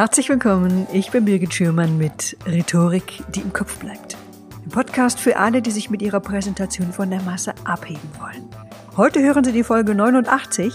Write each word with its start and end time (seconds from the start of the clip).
Herzlich 0.00 0.30
willkommen, 0.30 0.86
ich 0.94 1.10
bin 1.10 1.26
Birgit 1.26 1.52
Schürmann 1.52 1.98
mit 1.98 2.34
Rhetorik, 2.46 3.22
die 3.34 3.42
im 3.42 3.52
Kopf 3.52 3.78
bleibt. 3.80 4.16
Ein 4.64 4.70
Podcast 4.70 5.20
für 5.20 5.36
alle, 5.36 5.60
die 5.60 5.70
sich 5.70 5.90
mit 5.90 6.00
ihrer 6.00 6.20
Präsentation 6.20 6.90
von 6.90 7.10
der 7.10 7.20
Masse 7.20 7.52
abheben 7.66 8.08
wollen. 8.18 8.48
Heute 8.96 9.20
hören 9.20 9.44
Sie 9.44 9.52
die 9.52 9.62
Folge 9.62 9.94
89. 9.94 10.72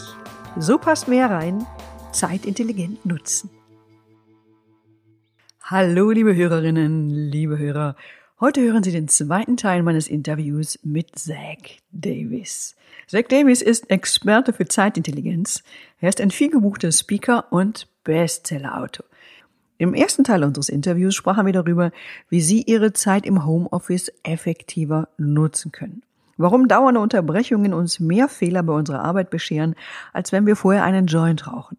So 0.59 0.77
passt 0.77 1.07
mehr 1.07 1.31
rein. 1.31 1.65
Zeit 2.11 2.45
intelligent 2.45 3.03
nutzen. 3.03 3.49
Hallo, 5.63 6.11
liebe 6.11 6.35
Hörerinnen, 6.35 7.09
liebe 7.09 7.57
Hörer. 7.57 7.95
Heute 8.39 8.61
hören 8.61 8.83
Sie 8.83 8.91
den 8.91 9.07
zweiten 9.07 9.57
Teil 9.57 9.81
meines 9.81 10.07
Interviews 10.07 10.77
mit 10.83 11.17
Zach 11.17 11.79
Davis. 11.91 12.75
Zach 13.07 13.23
Davis 13.27 13.63
ist 13.63 13.89
Experte 13.89 14.53
für 14.53 14.67
Zeitintelligenz. 14.67 15.63
Er 15.99 16.09
ist 16.09 16.21
ein 16.21 16.29
vielgebuchter 16.29 16.91
Speaker 16.91 17.51
und 17.51 17.87
Bestsellerautor. 18.03 19.05
Im 19.77 19.93
ersten 19.93 20.23
Teil 20.23 20.45
unseres 20.45 20.69
Interviews 20.69 21.15
sprachen 21.15 21.45
wir 21.45 21.51
darüber, 21.51 21.91
wie 22.29 22.39
Sie 22.39 22.61
Ihre 22.61 22.93
Zeit 22.93 23.25
im 23.25 23.45
Homeoffice 23.45 24.09
effektiver 24.23 25.09
nutzen 25.17 25.73
können. 25.73 26.01
Warum 26.37 26.69
dauernde 26.69 27.01
Unterbrechungen 27.01 27.73
uns 27.73 27.99
mehr 27.99 28.29
Fehler 28.29 28.63
bei 28.63 28.71
unserer 28.71 29.03
Arbeit 29.03 29.29
bescheren, 29.29 29.75
als 30.13 30.31
wenn 30.31 30.45
wir 30.45 30.55
vorher 30.55 30.85
einen 30.85 31.07
Joint 31.07 31.47
rauchen. 31.47 31.77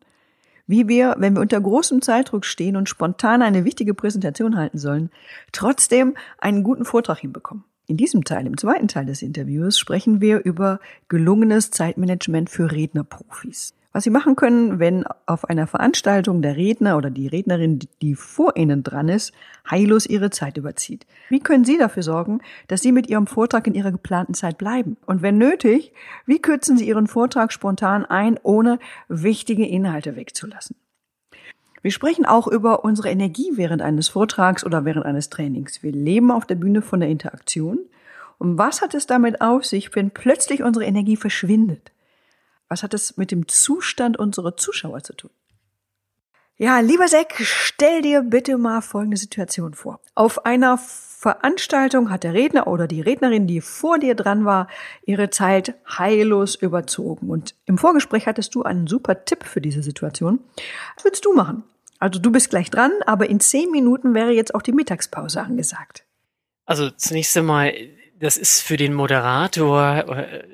Wie 0.66 0.88
wir, 0.88 1.16
wenn 1.18 1.34
wir 1.34 1.40
unter 1.40 1.60
großem 1.60 2.02
Zeitdruck 2.02 2.44
stehen 2.44 2.76
und 2.76 2.88
spontan 2.88 3.40
eine 3.40 3.64
wichtige 3.64 3.94
Präsentation 3.94 4.56
halten 4.56 4.78
sollen, 4.78 5.10
trotzdem 5.52 6.16
einen 6.38 6.64
guten 6.64 6.84
Vortrag 6.84 7.20
hinbekommen. 7.20 7.64
In 7.86 7.96
diesem 7.96 8.24
Teil, 8.24 8.46
im 8.46 8.58
zweiten 8.58 8.88
Teil 8.88 9.06
des 9.06 9.22
Interviews, 9.22 9.78
sprechen 9.78 10.20
wir 10.20 10.44
über 10.44 10.80
gelungenes 11.08 11.70
Zeitmanagement 11.70 12.50
für 12.50 12.72
Rednerprofis 12.72 13.74
was 13.96 14.04
Sie 14.04 14.10
machen 14.10 14.36
können, 14.36 14.78
wenn 14.78 15.06
auf 15.24 15.48
einer 15.48 15.66
Veranstaltung 15.66 16.42
der 16.42 16.54
Redner 16.54 16.98
oder 16.98 17.08
die 17.08 17.28
Rednerin, 17.28 17.78
die 18.02 18.14
vor 18.14 18.54
Ihnen 18.54 18.82
dran 18.82 19.08
ist, 19.08 19.32
heillos 19.70 20.04
Ihre 20.04 20.28
Zeit 20.28 20.58
überzieht. 20.58 21.06
Wie 21.30 21.40
können 21.40 21.64
Sie 21.64 21.78
dafür 21.78 22.02
sorgen, 22.02 22.42
dass 22.68 22.82
Sie 22.82 22.92
mit 22.92 23.08
Ihrem 23.08 23.26
Vortrag 23.26 23.66
in 23.66 23.72
Ihrer 23.72 23.92
geplanten 23.92 24.34
Zeit 24.34 24.58
bleiben? 24.58 24.98
Und 25.06 25.22
wenn 25.22 25.38
nötig, 25.38 25.94
wie 26.26 26.42
kürzen 26.42 26.76
Sie 26.76 26.86
Ihren 26.86 27.06
Vortrag 27.06 27.54
spontan 27.54 28.04
ein, 28.04 28.38
ohne 28.42 28.80
wichtige 29.08 29.66
Inhalte 29.66 30.14
wegzulassen? 30.14 30.76
Wir 31.80 31.90
sprechen 31.90 32.26
auch 32.26 32.48
über 32.48 32.84
unsere 32.84 33.08
Energie 33.08 33.52
während 33.54 33.80
eines 33.80 34.10
Vortrags 34.10 34.62
oder 34.62 34.84
während 34.84 35.06
eines 35.06 35.30
Trainings. 35.30 35.82
Wir 35.82 35.92
leben 35.92 36.30
auf 36.30 36.44
der 36.44 36.56
Bühne 36.56 36.82
von 36.82 37.00
der 37.00 37.08
Interaktion. 37.08 37.78
Und 38.36 38.58
was 38.58 38.82
hat 38.82 38.92
es 38.92 39.06
damit 39.06 39.40
auf 39.40 39.64
sich, 39.64 39.96
wenn 39.96 40.10
plötzlich 40.10 40.62
unsere 40.62 40.84
Energie 40.84 41.16
verschwindet? 41.16 41.92
Was 42.68 42.82
hat 42.82 42.94
es 42.94 43.16
mit 43.16 43.30
dem 43.30 43.48
Zustand 43.48 44.18
unserer 44.18 44.56
Zuschauer 44.56 45.02
zu 45.02 45.14
tun? 45.14 45.30
Ja, 46.58 46.80
lieber 46.80 47.06
Zack, 47.06 47.34
stell 47.38 48.00
dir 48.00 48.22
bitte 48.22 48.56
mal 48.56 48.80
folgende 48.80 49.18
Situation 49.18 49.74
vor. 49.74 50.00
Auf 50.14 50.46
einer 50.46 50.78
Veranstaltung 50.78 52.10
hat 52.10 52.24
der 52.24 52.32
Redner 52.32 52.66
oder 52.66 52.86
die 52.86 53.02
Rednerin, 53.02 53.46
die 53.46 53.60
vor 53.60 53.98
dir 53.98 54.14
dran 54.14 54.46
war, 54.46 54.68
ihre 55.04 55.28
Zeit 55.28 55.74
heillos 55.86 56.54
überzogen. 56.54 57.28
Und 57.28 57.54
im 57.66 57.76
Vorgespräch 57.76 58.26
hattest 58.26 58.54
du 58.54 58.62
einen 58.62 58.86
super 58.86 59.26
Tipp 59.26 59.44
für 59.44 59.60
diese 59.60 59.82
Situation. 59.82 60.40
Was 60.94 61.04
würdest 61.04 61.26
du 61.26 61.34
machen? 61.34 61.62
Also 61.98 62.20
du 62.20 62.30
bist 62.32 62.48
gleich 62.48 62.70
dran, 62.70 62.92
aber 63.04 63.28
in 63.28 63.40
zehn 63.40 63.70
Minuten 63.70 64.14
wäre 64.14 64.30
jetzt 64.30 64.54
auch 64.54 64.62
die 64.62 64.72
Mittagspause 64.72 65.42
angesagt. 65.42 66.04
Also 66.64 66.90
zunächst 66.90 67.36
einmal, 67.36 67.74
das 68.18 68.38
ist 68.38 68.62
für 68.62 68.78
den 68.78 68.94
Moderator, 68.94 70.08
äh, 70.08 70.44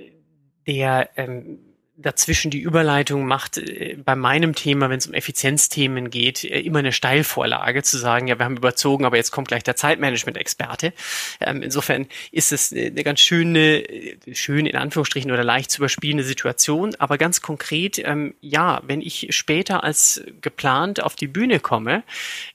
der 0.67 1.11
ähm, 1.17 1.61
dazwischen 2.03 2.51
die 2.51 2.61
Überleitung 2.61 3.27
macht 3.27 3.59
äh, 3.59 3.97
bei 4.05 4.15
meinem 4.17 4.55
Thema, 4.55 4.91
wenn 4.91 4.99
es 4.99 5.07
um 5.07 5.15
Effizienzthemen 5.15 6.11
geht, 6.11 6.45
äh, 6.45 6.61
immer 6.61 6.81
eine 6.81 6.93
Steilvorlage 6.93 7.83
zu 7.83 7.99
sagen, 7.99 8.29
ja, 8.29 8.39
wir 8.39 8.45
haben 8.45 8.57
überzogen, 8.57 9.05
aber 9.05 9.17
jetzt 9.17 9.31
kommt 9.31 9.49
gleich 9.49 9.63
der 9.63 9.77
Zeitmanagement-Experte. 9.77 10.93
Ähm, 11.41 11.63
insofern 11.63 12.07
ist 12.31 12.53
es 12.53 12.73
eine 12.73 13.03
ganz 13.03 13.21
schöne, 13.21 13.79
äh, 13.89 14.35
schön 14.35 14.67
in 14.67 14.77
Anführungsstrichen 14.77 15.31
oder 15.31 15.45
leicht 15.45 15.71
zu 15.71 15.79
überspielende 15.79 16.25
Situation, 16.25 16.95
aber 16.99 17.19
ganz 17.19 17.41
konkret, 17.41 17.99
ähm, 18.05 18.35
ja, 18.41 18.83
wenn 18.87 19.01
ich 19.01 19.29
später 19.31 19.85
als 19.85 20.23
geplant 20.41 21.03
auf 21.03 21.17
die 21.17 21.29
Bühne 21.29 21.61
komme, 21.61 22.03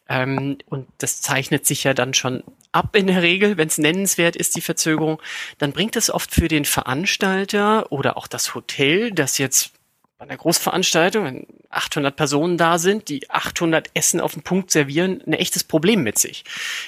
ähm, 0.09 0.57
und 0.67 0.87
das 0.99 1.21
zeichnet 1.21 1.65
sich 1.65 1.83
ja 1.83 1.93
dann 1.93 2.13
schon 2.13 2.43
ab 2.77 2.95
in 2.95 3.07
der 3.07 3.23
Regel, 3.23 3.57
wenn 3.57 3.67
es 3.67 3.79
nennenswert 3.79 4.35
ist, 4.35 4.55
die 4.55 4.61
Verzögerung, 4.61 5.19
dann 5.57 5.73
bringt 5.73 5.95
es 5.95 6.11
oft 6.11 6.31
für 6.31 6.47
den 6.47 6.63
Veranstalter 6.63 7.91
oder 7.91 8.17
auch 8.17 8.27
das 8.27 8.53
Hotel, 8.53 9.11
das 9.11 9.39
jetzt 9.39 9.71
bei 10.19 10.25
einer 10.25 10.37
Großveranstaltung, 10.37 11.25
wenn 11.25 11.47
800 11.69 12.15
Personen 12.15 12.57
da 12.57 12.77
sind, 12.77 13.09
die 13.09 13.29
800 13.29 13.89
Essen 13.93 14.19
auf 14.21 14.33
den 14.33 14.43
Punkt 14.43 14.71
servieren, 14.71 15.21
ein 15.25 15.33
echtes 15.33 15.63
Problem 15.63 16.03
mit 16.03 16.17
sich. 16.17 16.43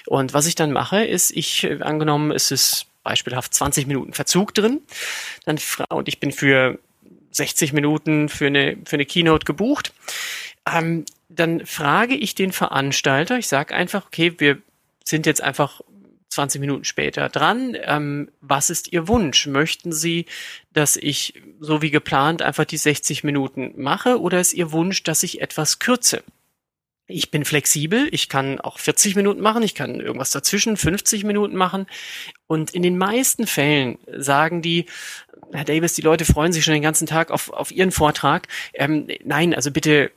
Und 0.05 0.33
was 0.33 0.47
ich 0.47 0.55
dann 0.55 0.71
mache, 0.71 1.03
ist, 1.03 1.31
ich, 1.31 1.63
äh, 1.63 1.81
angenommen, 1.81 2.31
es 2.31 2.51
ist 2.51 2.87
beispielhaft 3.03 3.53
20 3.53 3.87
Minuten 3.87 4.13
Verzug 4.13 4.53
drin, 4.53 4.81
dann, 5.45 5.59
und 5.89 6.07
ich 6.07 6.19
bin 6.19 6.31
für 6.31 6.79
60 7.31 7.73
Minuten 7.73 8.29
für 8.29 8.47
eine, 8.47 8.77
für 8.85 8.95
eine 8.95 9.05
Keynote 9.05 9.45
gebucht, 9.45 9.93
ähm, 10.71 11.05
dann 11.29 11.65
frage 11.65 12.15
ich 12.15 12.35
den 12.35 12.51
Veranstalter, 12.51 13.37
ich 13.37 13.47
sage 13.47 13.75
einfach, 13.75 14.07
okay, 14.07 14.33
wir 14.39 14.59
sind 15.03 15.25
jetzt 15.25 15.41
einfach 15.41 15.81
20 16.29 16.61
Minuten 16.61 16.83
später 16.83 17.27
dran. 17.29 17.75
Ähm, 17.81 18.29
was 18.39 18.69
ist 18.69 18.93
Ihr 18.93 19.07
Wunsch? 19.07 19.47
Möchten 19.47 19.91
Sie, 19.91 20.25
dass 20.73 20.95
ich 20.95 21.41
so 21.59 21.81
wie 21.81 21.91
geplant 21.91 22.41
einfach 22.41 22.65
die 22.65 22.77
60 22.77 23.23
Minuten 23.23 23.73
mache 23.75 24.19
oder 24.19 24.39
ist 24.39 24.53
Ihr 24.53 24.71
Wunsch, 24.71 25.03
dass 25.03 25.23
ich 25.23 25.41
etwas 25.41 25.79
kürze? 25.79 26.23
Ich 27.11 27.31
bin 27.31 27.43
flexibel, 27.43 28.07
ich 28.11 28.29
kann 28.29 28.61
auch 28.61 28.77
40 28.77 29.15
Minuten 29.15 29.41
machen, 29.41 29.63
ich 29.63 29.73
kann 29.73 29.99
irgendwas 29.99 30.29
dazwischen 30.29 30.77
50 30.77 31.23
Minuten 31.23 31.55
machen. 31.55 31.87
Und 32.45 32.69
in 32.69 32.83
den 32.83 32.99
meisten 32.99 33.47
Fällen 33.47 33.97
sagen 34.15 34.61
die, 34.61 34.85
Herr 35.51 35.65
Davis, 35.65 35.95
die 35.95 36.03
Leute 36.03 36.25
freuen 36.25 36.53
sich 36.53 36.63
schon 36.63 36.75
den 36.75 36.83
ganzen 36.83 37.07
Tag 37.07 37.31
auf, 37.31 37.49
auf 37.49 37.71
Ihren 37.71 37.91
Vortrag. 37.91 38.47
Ähm, 38.73 39.07
nein, 39.23 39.55
also 39.55 39.71
bitte 39.71 40.11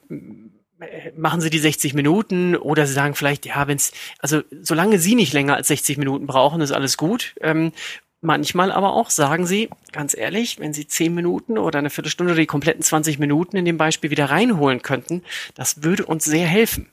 machen 1.17 1.41
Sie 1.41 1.51
die 1.51 1.59
60 1.59 1.95
Minuten 1.95 2.57
oder 2.57 2.87
Sie 2.87 2.93
sagen 2.93 3.15
vielleicht, 3.15 3.47
ja, 3.47 3.67
wenn 3.69 3.77
es, 3.77 3.93
also 4.19 4.43
solange 4.61 4.99
Sie 4.99 5.15
nicht 5.15 5.33
länger 5.33 5.57
als 5.57 5.69
60 5.69 5.99
Minuten 5.99 6.27
brauchen, 6.27 6.61
ist 6.61 6.73
alles 6.73 6.97
gut. 6.97 7.35
Ähm, 7.41 7.73
manchmal 8.21 8.73
aber 8.73 8.95
auch 8.95 9.11
sagen 9.11 9.47
Sie, 9.47 9.69
ganz 9.93 10.17
ehrlich, 10.17 10.59
wenn 10.59 10.73
Sie 10.73 10.87
10 10.87 11.15
Minuten 11.15 11.59
oder 11.59 11.79
eine 11.79 11.91
Viertelstunde 11.91 12.33
oder 12.33 12.41
die 12.41 12.47
kompletten 12.47 12.83
20 12.83 13.19
Minuten 13.19 13.57
in 13.57 13.65
dem 13.65 13.79
Beispiel 13.79 14.11
wieder 14.11 14.31
reinholen 14.31 14.83
könnten, 14.83 15.23
das 15.55 15.83
würde 15.83 16.07
uns 16.07 16.25
sehr 16.25 16.47
helfen. 16.47 16.89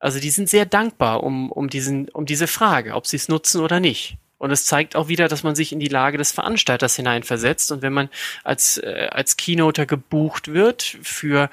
Also 0.00 0.20
die 0.20 0.30
sind 0.30 0.48
sehr 0.48 0.66
dankbar 0.66 1.24
um, 1.24 1.50
um, 1.50 1.68
diesen, 1.68 2.08
um 2.10 2.24
diese 2.24 2.46
Frage, 2.46 2.94
ob 2.94 3.06
sie 3.06 3.16
es 3.16 3.28
nutzen 3.28 3.60
oder 3.60 3.80
nicht. 3.80 4.16
Und 4.38 4.52
es 4.52 4.64
zeigt 4.64 4.94
auch 4.94 5.08
wieder, 5.08 5.26
dass 5.26 5.42
man 5.42 5.56
sich 5.56 5.72
in 5.72 5.80
die 5.80 5.88
Lage 5.88 6.16
des 6.16 6.30
Veranstalters 6.30 6.94
hineinversetzt. 6.94 7.72
Und 7.72 7.82
wenn 7.82 7.92
man 7.92 8.08
als, 8.44 8.78
äh, 8.78 9.08
als 9.10 9.36
Keynoter 9.36 9.84
gebucht 9.84 10.48
wird 10.48 10.82
für 11.02 11.50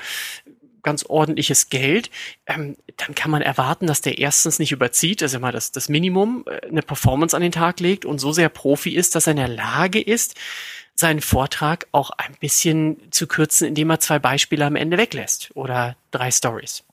ganz 0.86 1.04
ordentliches 1.04 1.70
Geld, 1.70 2.10
ähm, 2.46 2.78
dann 2.96 3.14
kann 3.14 3.32
man 3.32 3.42
erwarten, 3.42 3.88
dass 3.88 4.00
der 4.00 4.20
erstens 4.20 4.60
nicht 4.60 4.72
überzieht, 4.72 5.22
also 5.22 5.40
mal 5.40 5.52
das, 5.52 5.74
das 5.74 5.90
Minimum, 5.90 6.46
äh, 6.48 6.68
eine 6.68 6.82
Performance 6.82 7.36
an 7.36 7.42
den 7.42 7.52
Tag 7.52 7.82
legt 7.82 8.06
und 8.06 8.20
so 8.20 8.32
sehr 8.32 8.48
Profi 8.48 8.96
ist, 8.96 9.16
dass 9.16 9.28
er 9.28 9.32
in 9.32 9.38
der 9.38 9.50
Lage 9.50 10.00
ist, 10.00 10.36
seinen 10.96 11.20
Vortrag 11.20 11.88
auch 11.92 12.12
ein 12.12 12.36
bisschen 12.40 13.12
zu 13.12 13.28
kürzen, 13.28 13.68
indem 13.68 13.90
er 13.90 14.00
zwei 14.00 14.20
Beispiele 14.20 14.66
am 14.66 14.78
Ende 14.78 14.98
weglässt 14.98 15.52
oder 15.54 15.98
drei 16.12 16.32
Stories. 16.32 16.84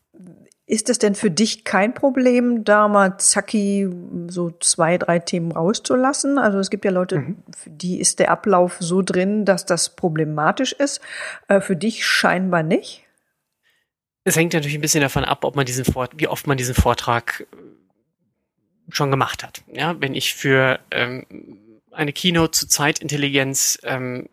Ist 0.67 0.89
es 0.89 0.99
denn 0.99 1.15
für 1.15 1.31
dich 1.31 1.65
kein 1.65 1.93
Problem, 1.93 2.65
da 2.65 2.89
mal 2.89 3.19
zacki 3.19 3.91
so 4.29 4.53
zwei, 4.61 4.97
drei 4.97 5.19
Themen 5.19 5.53
rauszulassen? 5.53 6.39
Also 6.39 6.59
es 6.59 6.71
gibt 6.71 6.85
ja 6.85 6.91
Leute, 6.91 7.19
mhm. 7.19 7.37
für 7.55 7.71
die 7.71 8.01
ist 8.01 8.21
der 8.21 8.31
Ablauf 8.31 8.77
so 8.81 9.03
drin, 9.03 9.45
dass 9.45 9.67
das 9.67 9.95
problematisch 9.95 10.73
ist. 10.73 11.01
Äh, 11.49 11.61
für 11.61 11.77
dich 11.77 12.07
scheinbar 12.07 12.63
nicht. 12.63 13.02
Es 14.25 14.37
hängt 14.37 14.53
natürlich 14.53 14.77
ein 14.77 14.81
bisschen 14.81 15.01
davon 15.01 15.25
ab, 15.25 15.45
ob 15.45 15.57
man 15.57 15.67
diesen 15.67 15.85
Vort 15.85 16.13
wie 16.17 16.29
oft 16.29 16.47
man 16.47 16.57
diesen 16.57 16.75
Vortrag 16.75 17.47
äh, 17.53 17.57
schon 18.91 19.11
gemacht 19.11 19.43
hat. 19.43 19.63
Ja, 19.73 20.01
wenn 20.01 20.15
ich 20.15 20.35
für 20.35 20.81
ähm, 20.91 21.27
eine 21.91 22.13
Keynote 22.13 22.53
zu 22.53 22.69
Zeitintelligenz 22.69 23.79
ähm, 23.85 24.29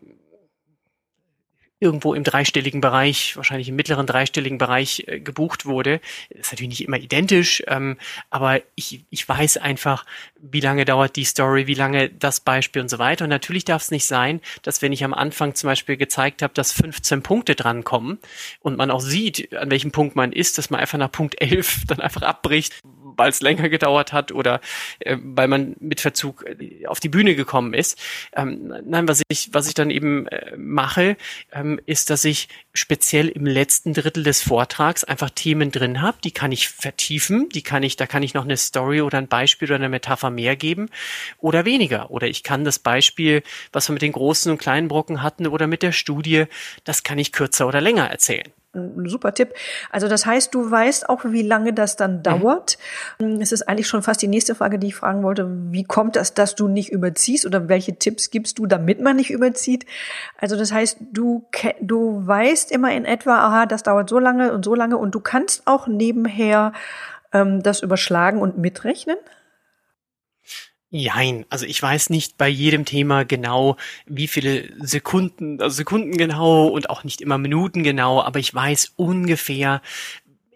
irgendwo 1.80 2.14
im 2.14 2.24
dreistelligen 2.24 2.82
Bereich, 2.82 3.36
wahrscheinlich 3.36 3.68
im 3.70 3.76
mittleren 3.76 4.06
dreistelligen 4.06 4.58
Bereich 4.58 5.04
äh, 5.06 5.18
gebucht 5.18 5.64
wurde. 5.64 6.00
ist 6.28 6.52
natürlich 6.52 6.68
nicht 6.68 6.86
immer 6.86 6.98
identisch, 6.98 7.62
ähm, 7.66 7.96
aber 8.28 8.60
ich, 8.74 9.04
ich 9.08 9.26
weiß 9.26 9.56
einfach, 9.56 10.04
wie 10.38 10.60
lange 10.60 10.84
dauert 10.84 11.16
die 11.16 11.24
Story, 11.24 11.66
wie 11.66 11.74
lange 11.74 12.10
das 12.10 12.40
Beispiel 12.40 12.82
und 12.82 12.88
so 12.90 12.98
weiter. 12.98 13.24
Und 13.24 13.30
natürlich 13.30 13.64
darf 13.64 13.82
es 13.82 13.90
nicht 13.90 14.04
sein, 14.04 14.40
dass 14.62 14.82
wenn 14.82 14.92
ich 14.92 15.04
am 15.04 15.14
Anfang 15.14 15.54
zum 15.54 15.68
Beispiel 15.68 15.96
gezeigt 15.96 16.42
habe, 16.42 16.52
dass 16.52 16.72
15 16.72 17.22
Punkte 17.22 17.54
drankommen 17.54 18.18
und 18.60 18.76
man 18.76 18.90
auch 18.90 19.00
sieht, 19.00 19.54
an 19.56 19.70
welchem 19.70 19.90
Punkt 19.90 20.16
man 20.16 20.32
ist, 20.32 20.58
dass 20.58 20.68
man 20.68 20.80
einfach 20.80 20.98
nach 20.98 21.10
Punkt 21.10 21.40
11 21.40 21.84
dann 21.88 22.00
einfach 22.00 22.22
abbricht, 22.22 22.74
weil 23.20 23.28
es 23.28 23.42
länger 23.42 23.68
gedauert 23.68 24.14
hat 24.14 24.32
oder 24.32 24.62
äh, 25.00 25.18
weil 25.22 25.46
man 25.46 25.76
mit 25.78 26.00
Verzug 26.00 26.42
äh, 26.46 26.86
auf 26.86 27.00
die 27.00 27.10
Bühne 27.10 27.34
gekommen 27.34 27.74
ist. 27.74 28.00
Ähm, 28.34 28.72
nein, 28.86 29.06
was 29.08 29.20
ich, 29.28 29.50
was 29.52 29.68
ich 29.68 29.74
dann 29.74 29.90
eben 29.90 30.26
äh, 30.28 30.56
mache, 30.56 31.18
ähm, 31.52 31.78
ist, 31.84 32.08
dass 32.08 32.24
ich 32.24 32.48
speziell 32.72 33.28
im 33.28 33.44
letzten 33.44 33.92
Drittel 33.92 34.24
des 34.24 34.42
Vortrags 34.42 35.04
einfach 35.04 35.28
Themen 35.28 35.70
drin 35.70 36.00
habe, 36.00 36.16
die 36.24 36.30
kann 36.30 36.50
ich 36.50 36.70
vertiefen, 36.70 37.50
die 37.50 37.62
kann 37.62 37.82
ich, 37.82 37.96
da 37.96 38.06
kann 38.06 38.22
ich 38.22 38.32
noch 38.32 38.44
eine 38.44 38.56
Story 38.56 39.02
oder 39.02 39.18
ein 39.18 39.28
Beispiel 39.28 39.68
oder 39.68 39.76
eine 39.76 39.90
Metapher 39.90 40.30
mehr 40.30 40.56
geben 40.56 40.88
oder 41.38 41.66
weniger. 41.66 42.10
Oder 42.10 42.26
ich 42.26 42.42
kann 42.42 42.64
das 42.64 42.78
Beispiel, 42.78 43.42
was 43.70 43.88
wir 43.88 43.92
mit 43.92 44.02
den 44.02 44.12
großen 44.12 44.50
und 44.50 44.58
kleinen 44.58 44.88
Brocken 44.88 45.22
hatten 45.22 45.46
oder 45.46 45.66
mit 45.66 45.82
der 45.82 45.92
Studie, 45.92 46.44
das 46.84 47.02
kann 47.02 47.18
ich 47.18 47.32
kürzer 47.32 47.68
oder 47.68 47.82
länger 47.82 48.08
erzählen 48.08 48.50
ein 48.74 49.08
super 49.08 49.34
Tipp. 49.34 49.54
Also 49.90 50.06
das 50.06 50.26
heißt, 50.26 50.54
du 50.54 50.70
weißt 50.70 51.08
auch, 51.08 51.24
wie 51.24 51.42
lange 51.42 51.72
das 51.72 51.96
dann 51.96 52.18
mhm. 52.18 52.22
dauert. 52.22 52.78
Mhm. 53.18 53.40
Es 53.40 53.52
ist 53.52 53.68
eigentlich 53.68 53.88
schon 53.88 54.02
fast 54.02 54.22
die 54.22 54.28
nächste 54.28 54.54
Frage, 54.54 54.78
die 54.78 54.88
ich 54.88 54.94
fragen 54.94 55.22
wollte. 55.22 55.48
Wie 55.70 55.84
kommt 55.84 56.16
das, 56.16 56.34
dass 56.34 56.54
du 56.54 56.68
nicht 56.68 56.92
überziehst 56.92 57.46
oder 57.46 57.68
welche 57.68 57.96
Tipps 57.96 58.30
gibst 58.30 58.58
du, 58.58 58.66
damit 58.66 59.00
man 59.00 59.16
nicht 59.16 59.30
überzieht? 59.30 59.86
Also 60.38 60.56
das 60.56 60.72
heißt, 60.72 60.98
du, 61.12 61.46
du 61.80 62.26
weißt 62.26 62.70
immer 62.70 62.92
in 62.92 63.04
etwa, 63.04 63.38
aha, 63.38 63.66
das 63.66 63.82
dauert 63.82 64.08
so 64.08 64.18
lange 64.18 64.52
und 64.52 64.64
so 64.64 64.74
lange 64.74 64.96
und 64.96 65.14
du 65.14 65.20
kannst 65.20 65.66
auch 65.66 65.86
nebenher 65.86 66.72
ähm, 67.32 67.62
das 67.62 67.80
überschlagen 67.82 68.40
und 68.40 68.58
mitrechnen? 68.58 69.16
Jein, 70.92 71.46
also 71.50 71.66
ich 71.66 71.80
weiß 71.80 72.10
nicht 72.10 72.36
bei 72.36 72.48
jedem 72.48 72.84
Thema 72.84 73.24
genau, 73.24 73.76
wie 74.06 74.26
viele 74.26 74.68
Sekunden, 74.84 75.60
also 75.60 75.76
Sekunden 75.76 76.16
genau 76.16 76.66
und 76.66 76.90
auch 76.90 77.04
nicht 77.04 77.20
immer 77.20 77.38
Minuten 77.38 77.84
genau, 77.84 78.20
aber 78.20 78.40
ich 78.40 78.52
weiß 78.52 78.94
ungefähr, 78.96 79.82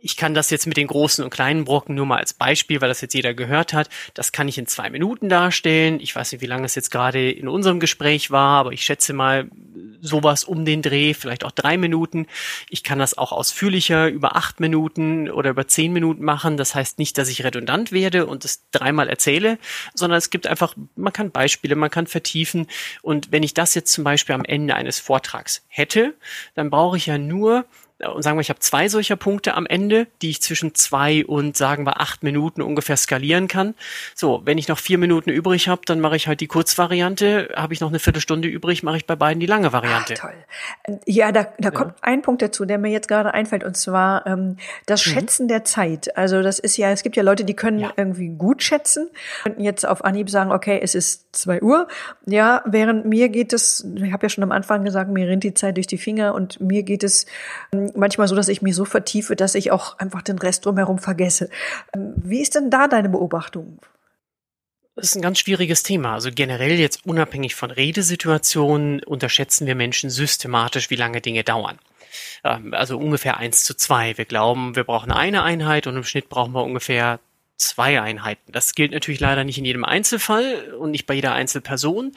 ich 0.05 0.19
kann 0.19 0.35
das 0.35 0.51
jetzt 0.51 0.67
mit 0.67 0.77
den 0.77 0.87
großen 0.87 1.25
und 1.25 1.31
kleinen 1.31 1.65
Brocken 1.65 1.95
nur 1.95 2.05
mal 2.05 2.19
als 2.19 2.35
Beispiel, 2.35 2.83
weil 2.83 2.91
das 2.91 3.01
jetzt 3.01 3.15
jeder 3.15 3.33
gehört 3.33 3.73
hat, 3.73 3.89
das 4.13 4.33
kann 4.33 4.49
ich 4.49 4.59
in 4.59 4.67
zwei 4.67 4.91
Minuten 4.91 5.31
darstellen. 5.31 5.99
Ich 5.99 6.15
weiß 6.15 6.31
nicht, 6.33 6.43
wie 6.43 6.47
lange 6.47 6.67
es 6.67 6.75
jetzt 6.75 6.91
gerade 6.91 7.31
in 7.31 7.49
unserem 7.49 7.81
Gespräch 7.81 8.31
war, 8.31 8.61
aber 8.61 8.73
ich 8.73 8.83
schätze 8.83 9.15
mal 9.15 9.49
sowas 10.03 10.45
um 10.45 10.67
den 10.67 10.83
Dreh, 10.83 11.15
vielleicht 11.15 11.43
auch 11.43 11.53
drei 11.53 11.79
Minuten. 11.79 12.27
Ich 12.69 12.85
kann 12.85 12.99
das 12.99 13.17
auch 13.17 13.33
ausführlicher 13.33 14.09
über 14.09 14.37
acht 14.37 14.61
Minuten 14.61 15.31
oder 15.31 15.49
über 15.49 15.67
zehn 15.69 15.91
Minuten 15.95 16.23
machen. 16.23 16.59
Das 16.59 16.75
heißt 16.75 16.99
nicht, 16.99 17.17
dass 17.17 17.31
ich 17.31 17.43
redundant 17.43 17.91
werde 17.91 18.27
und 18.27 18.45
es 18.45 18.69
dreimal 18.73 19.09
erzähle, 19.09 19.59
sondern 19.95 20.19
es 20.19 20.29
gibt 20.29 20.47
einfach, 20.47 20.77
man 20.97 21.15
kann 21.15 21.31
Beispiele, 21.31 21.77
man 21.77 21.89
kann 21.89 22.07
vertiefen. 22.07 22.67
Und 23.01 23.33
wenn 23.33 23.43
ich 23.43 23.55
das 23.55 23.75
jetzt 23.75 23.91
zum 23.91 24.05
Beispiel 24.05 24.35
am 24.35 24.45
Ende 24.45 24.75
eines 24.75 24.99
Vortrags 24.99 25.65
hätte, 25.69 26.13
dann 26.55 26.69
brauche 26.69 26.99
ich 26.99 27.07
ja 27.07 27.17
nur 27.17 27.65
und 28.01 28.23
sagen 28.23 28.37
wir, 28.37 28.41
ich 28.41 28.49
habe 28.51 28.59
zwei 28.59 28.89
solcher 28.89 29.17
Punkte 29.17 29.55
am 29.55 29.67
Ende, 29.67 30.09
die 30.21 30.31
ich 30.31 30.43
zwischen 30.43 30.75
zwei 30.75 31.25
und 31.25 31.57
sagen 31.57 31.87
wir 31.87 32.01
acht 32.01 32.25
Minuten 32.25 32.61
ungefähr 32.61 32.97
skalieren 32.97 33.47
kann. 33.47 33.75
So, 34.15 34.43
wenn 34.45 34.59
ich 34.59 34.67
noch 34.67 34.79
vier 34.79 34.99
Minuten 34.99 35.31
übrig 35.31 35.69
habe, 35.69 35.83
dann 35.87 36.01
mache 36.01 36.17
ich 36.17 36.27
halt 36.27 36.41
die 36.41 36.49
Kurzvariante. 36.49 37.51
Habe 37.55 37.73
ich 37.73 37.81
noch 37.81 37.89
eine 37.89 38.01
Viertelstunde 38.01 38.49
übrig, 38.49 38.83
mache 38.83 38.97
ich 38.97 39.07
bei 39.07 39.15
beiden 39.15 39.39
die 39.39 39.47
lange 39.47 39.73
Variante. 39.73 40.15
Ach, 40.17 40.23
toll. 40.23 40.99
Ja, 41.07 41.31
da, 41.31 41.45
da 41.59 41.69
ja. 41.69 41.71
kommt 41.71 41.95
ein 42.03 42.23
Punkt 42.23 42.43
dazu, 42.43 42.65
der 42.65 42.79
mir 42.79 42.91
jetzt 42.91 43.07
gerade 43.07 43.33
einfällt, 43.33 43.63
und 43.63 43.77
zwar 43.77 44.27
ähm, 44.27 44.57
das 44.87 45.07
mhm. 45.07 45.11
Schätzen 45.11 45.49
der 45.49 45.65
Zeit. 45.65 46.17
Also 46.17 46.43
das 46.43 46.59
ist 46.59 46.77
ja, 46.77 46.91
es 46.91 47.05
gibt 47.05 47.17
ja 47.17 47.23
Leute, 47.23 47.45
die 47.45 47.55
können 47.55 47.79
ja. 47.79 47.93
irgendwie 47.97 48.29
gut 48.29 48.63
schätzen, 48.63 49.09
könnten 49.45 49.63
jetzt 49.63 49.87
auf 49.87 50.05
Anhieb 50.05 50.31
sagen, 50.31 50.51
okay, 50.51 50.81
es 50.83 50.97
ist 50.97 51.35
zwei 51.37 51.63
Uhr. 51.63 51.87
Ja, 52.27 52.63
während 52.67 53.07
mir 53.07 53.29
geht 53.29 53.53
es, 53.53 53.87
ich 53.95 54.13
habe 54.13 54.27
ja 54.27 54.29
schon 54.29 54.43
am 54.43 54.53
Anfang 54.53 54.85
gesagt, 54.85 55.11
mir 55.11 55.29
rinnt 55.29 55.45
die 55.45 55.55
Zeit 55.55 55.77
durch 55.77 55.87
die 55.87 55.99
Finger 55.99 56.35
und 56.35 56.61
mir 56.61 56.83
geht 56.83 57.05
es 57.05 57.27
manchmal 57.95 58.29
so, 58.29 58.35
dass 58.35 58.49
ich 58.49 58.63
mich 58.63 58.75
so 58.75 58.85
vertiefe, 58.85 59.37
dass 59.37 59.55
ich 59.55 59.71
auch 59.71 59.99
einfach 59.99 60.23
den 60.23 60.39
Rest 60.39 60.65
drumherum 60.65 60.99
vergesse. 60.99 61.51
Ähm, 61.95 62.15
wie 62.17 62.41
ist 62.41 62.55
denn 62.55 62.71
da 62.71 62.89
deine 62.89 63.09
Beobachtung? 63.09 63.81
Das 64.97 65.07
ist 65.07 65.17
ein 65.17 65.23
ganz 65.23 65.41
schwieriges 65.41 65.83
Thema. 65.83 66.15
Also 66.15 66.31
generell 66.33 66.79
jetzt 66.79 67.05
unabhängig 67.05 67.57
von 67.57 67.71
Redesituationen 67.73 69.03
unterschätzen 69.03 69.67
wir 69.67 69.75
Menschen 69.75 70.09
systematisch, 70.09 70.89
wie 70.91 70.97
lange 70.97 71.21
Dinge 71.21 71.43
dauern. 71.43 71.79
Ähm, 72.45 72.75
also 72.75 72.99
ungefähr 72.99 73.37
eins 73.39 73.65
zu 73.65 73.77
zwei. 73.77 74.17
Wir 74.17 74.25
glauben, 74.25 74.77
wir 74.77 74.85
brauchen 74.85 75.11
eine 75.11 75.43
Einheit 75.43 75.87
und 75.87 75.97
im 75.97 76.05
Schnitt 76.05 76.29
brauchen 76.29 76.53
wir 76.53 76.63
ungefähr 76.63 77.19
zwei 77.57 78.01
Einheiten. 78.01 78.53
Das 78.53 78.75
gilt 78.75 78.93
natürlich 78.93 79.21
leider 79.21 79.45
nicht 79.45 79.59
in 79.59 79.65
jedem 79.65 79.85
Einzelfall 79.85 80.75
und 80.75 80.91
nicht 80.91 81.07
bei 81.07 81.15
jeder 81.15 81.33
Einzelperson. 81.33 82.13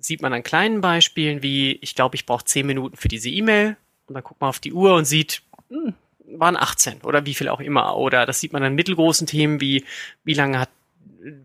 Sieht 0.00 0.22
man 0.22 0.32
an 0.32 0.42
kleinen 0.42 0.80
Beispielen 0.80 1.42
wie, 1.42 1.78
ich 1.80 1.94
glaube, 1.94 2.16
ich 2.16 2.26
brauche 2.26 2.44
zehn 2.44 2.66
Minuten 2.66 2.96
für 2.96 3.08
diese 3.08 3.30
E-Mail, 3.30 3.76
und 4.06 4.14
dann 4.14 4.22
guckt 4.22 4.40
man 4.40 4.50
auf 4.50 4.60
die 4.60 4.72
Uhr 4.72 4.94
und 4.94 5.04
sieht, 5.04 5.42
hm, 5.70 5.94
waren 6.26 6.56
18 6.56 7.02
oder 7.02 7.26
wie 7.26 7.34
viel 7.34 7.48
auch 7.48 7.60
immer. 7.60 7.96
Oder 7.96 8.26
das 8.26 8.40
sieht 8.40 8.52
man 8.52 8.62
an 8.62 8.74
mittelgroßen 8.74 9.26
Themen 9.26 9.60
wie, 9.60 9.84
wie 10.24 10.34
lange 10.34 10.58
hat 10.58 10.70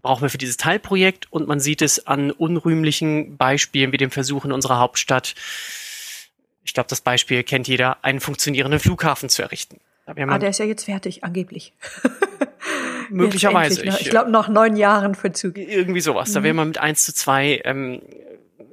brauchen 0.01 0.23
wir 0.23 0.29
für 0.29 0.37
dieses 0.37 0.57
Teilprojekt 0.57 1.31
und 1.31 1.47
man 1.47 1.59
sieht 1.59 1.81
es 1.81 2.05
an 2.05 2.31
unrühmlichen 2.31 3.37
Beispielen 3.37 3.91
wie 3.91 3.97
dem 3.97 4.11
Versuch 4.11 4.45
in 4.45 4.51
unserer 4.51 4.79
Hauptstadt, 4.79 5.35
ich 6.63 6.73
glaube, 6.73 6.89
das 6.89 7.01
Beispiel 7.01 7.43
kennt 7.43 7.67
jeder, 7.67 8.03
einen 8.03 8.19
funktionierenden 8.19 8.79
Flughafen 8.79 9.29
zu 9.29 9.41
errichten. 9.41 9.79
ah, 10.05 10.37
der 10.37 10.49
ist 10.49 10.59
ja 10.59 10.65
jetzt 10.65 10.85
fertig, 10.85 11.23
angeblich. 11.23 11.73
Möglicherweise. 13.09 13.81
Endlich, 13.81 13.95
ne? 13.95 14.01
ich 14.01 14.09
glaube, 14.09 14.29
nach 14.29 14.49
neun 14.49 14.75
Jahren 14.75 15.15
Verzug. 15.15 15.57
Irgendwie 15.57 16.01
sowas. 16.01 16.31
Da 16.33 16.43
wäre 16.43 16.53
mhm. 16.53 16.57
man 16.57 16.67
mit 16.69 16.77
eins 16.77 17.05
zu 17.05 17.13
zwei 17.13 17.61
ähm, 17.63 18.01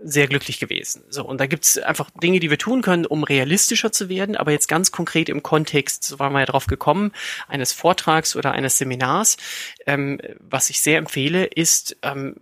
sehr 0.02 0.26
glücklich 0.26 0.58
gewesen. 0.58 1.04
So, 1.08 1.24
und 1.24 1.40
da 1.40 1.46
gibt's 1.46 1.78
einfach 1.78 2.10
Dinge, 2.22 2.40
die 2.40 2.50
wir 2.50 2.58
tun 2.58 2.82
können, 2.82 3.06
um 3.06 3.24
realistischer 3.24 3.92
zu 3.92 4.08
werden, 4.08 4.36
aber 4.36 4.52
jetzt 4.52 4.68
ganz 4.68 4.92
konkret 4.92 5.28
im 5.28 5.42
Kontext, 5.42 6.04
so 6.04 6.18
waren 6.18 6.32
wir 6.32 6.40
ja 6.40 6.46
drauf 6.46 6.66
gekommen, 6.66 7.12
eines 7.48 7.72
Vortrags 7.72 8.36
oder 8.36 8.52
eines 8.52 8.78
Seminars. 8.78 9.36
Ähm, 9.86 10.20
was 10.38 10.70
ich 10.70 10.80
sehr 10.80 10.98
empfehle, 10.98 11.44
ist 11.44 11.96
ähm, 12.02 12.36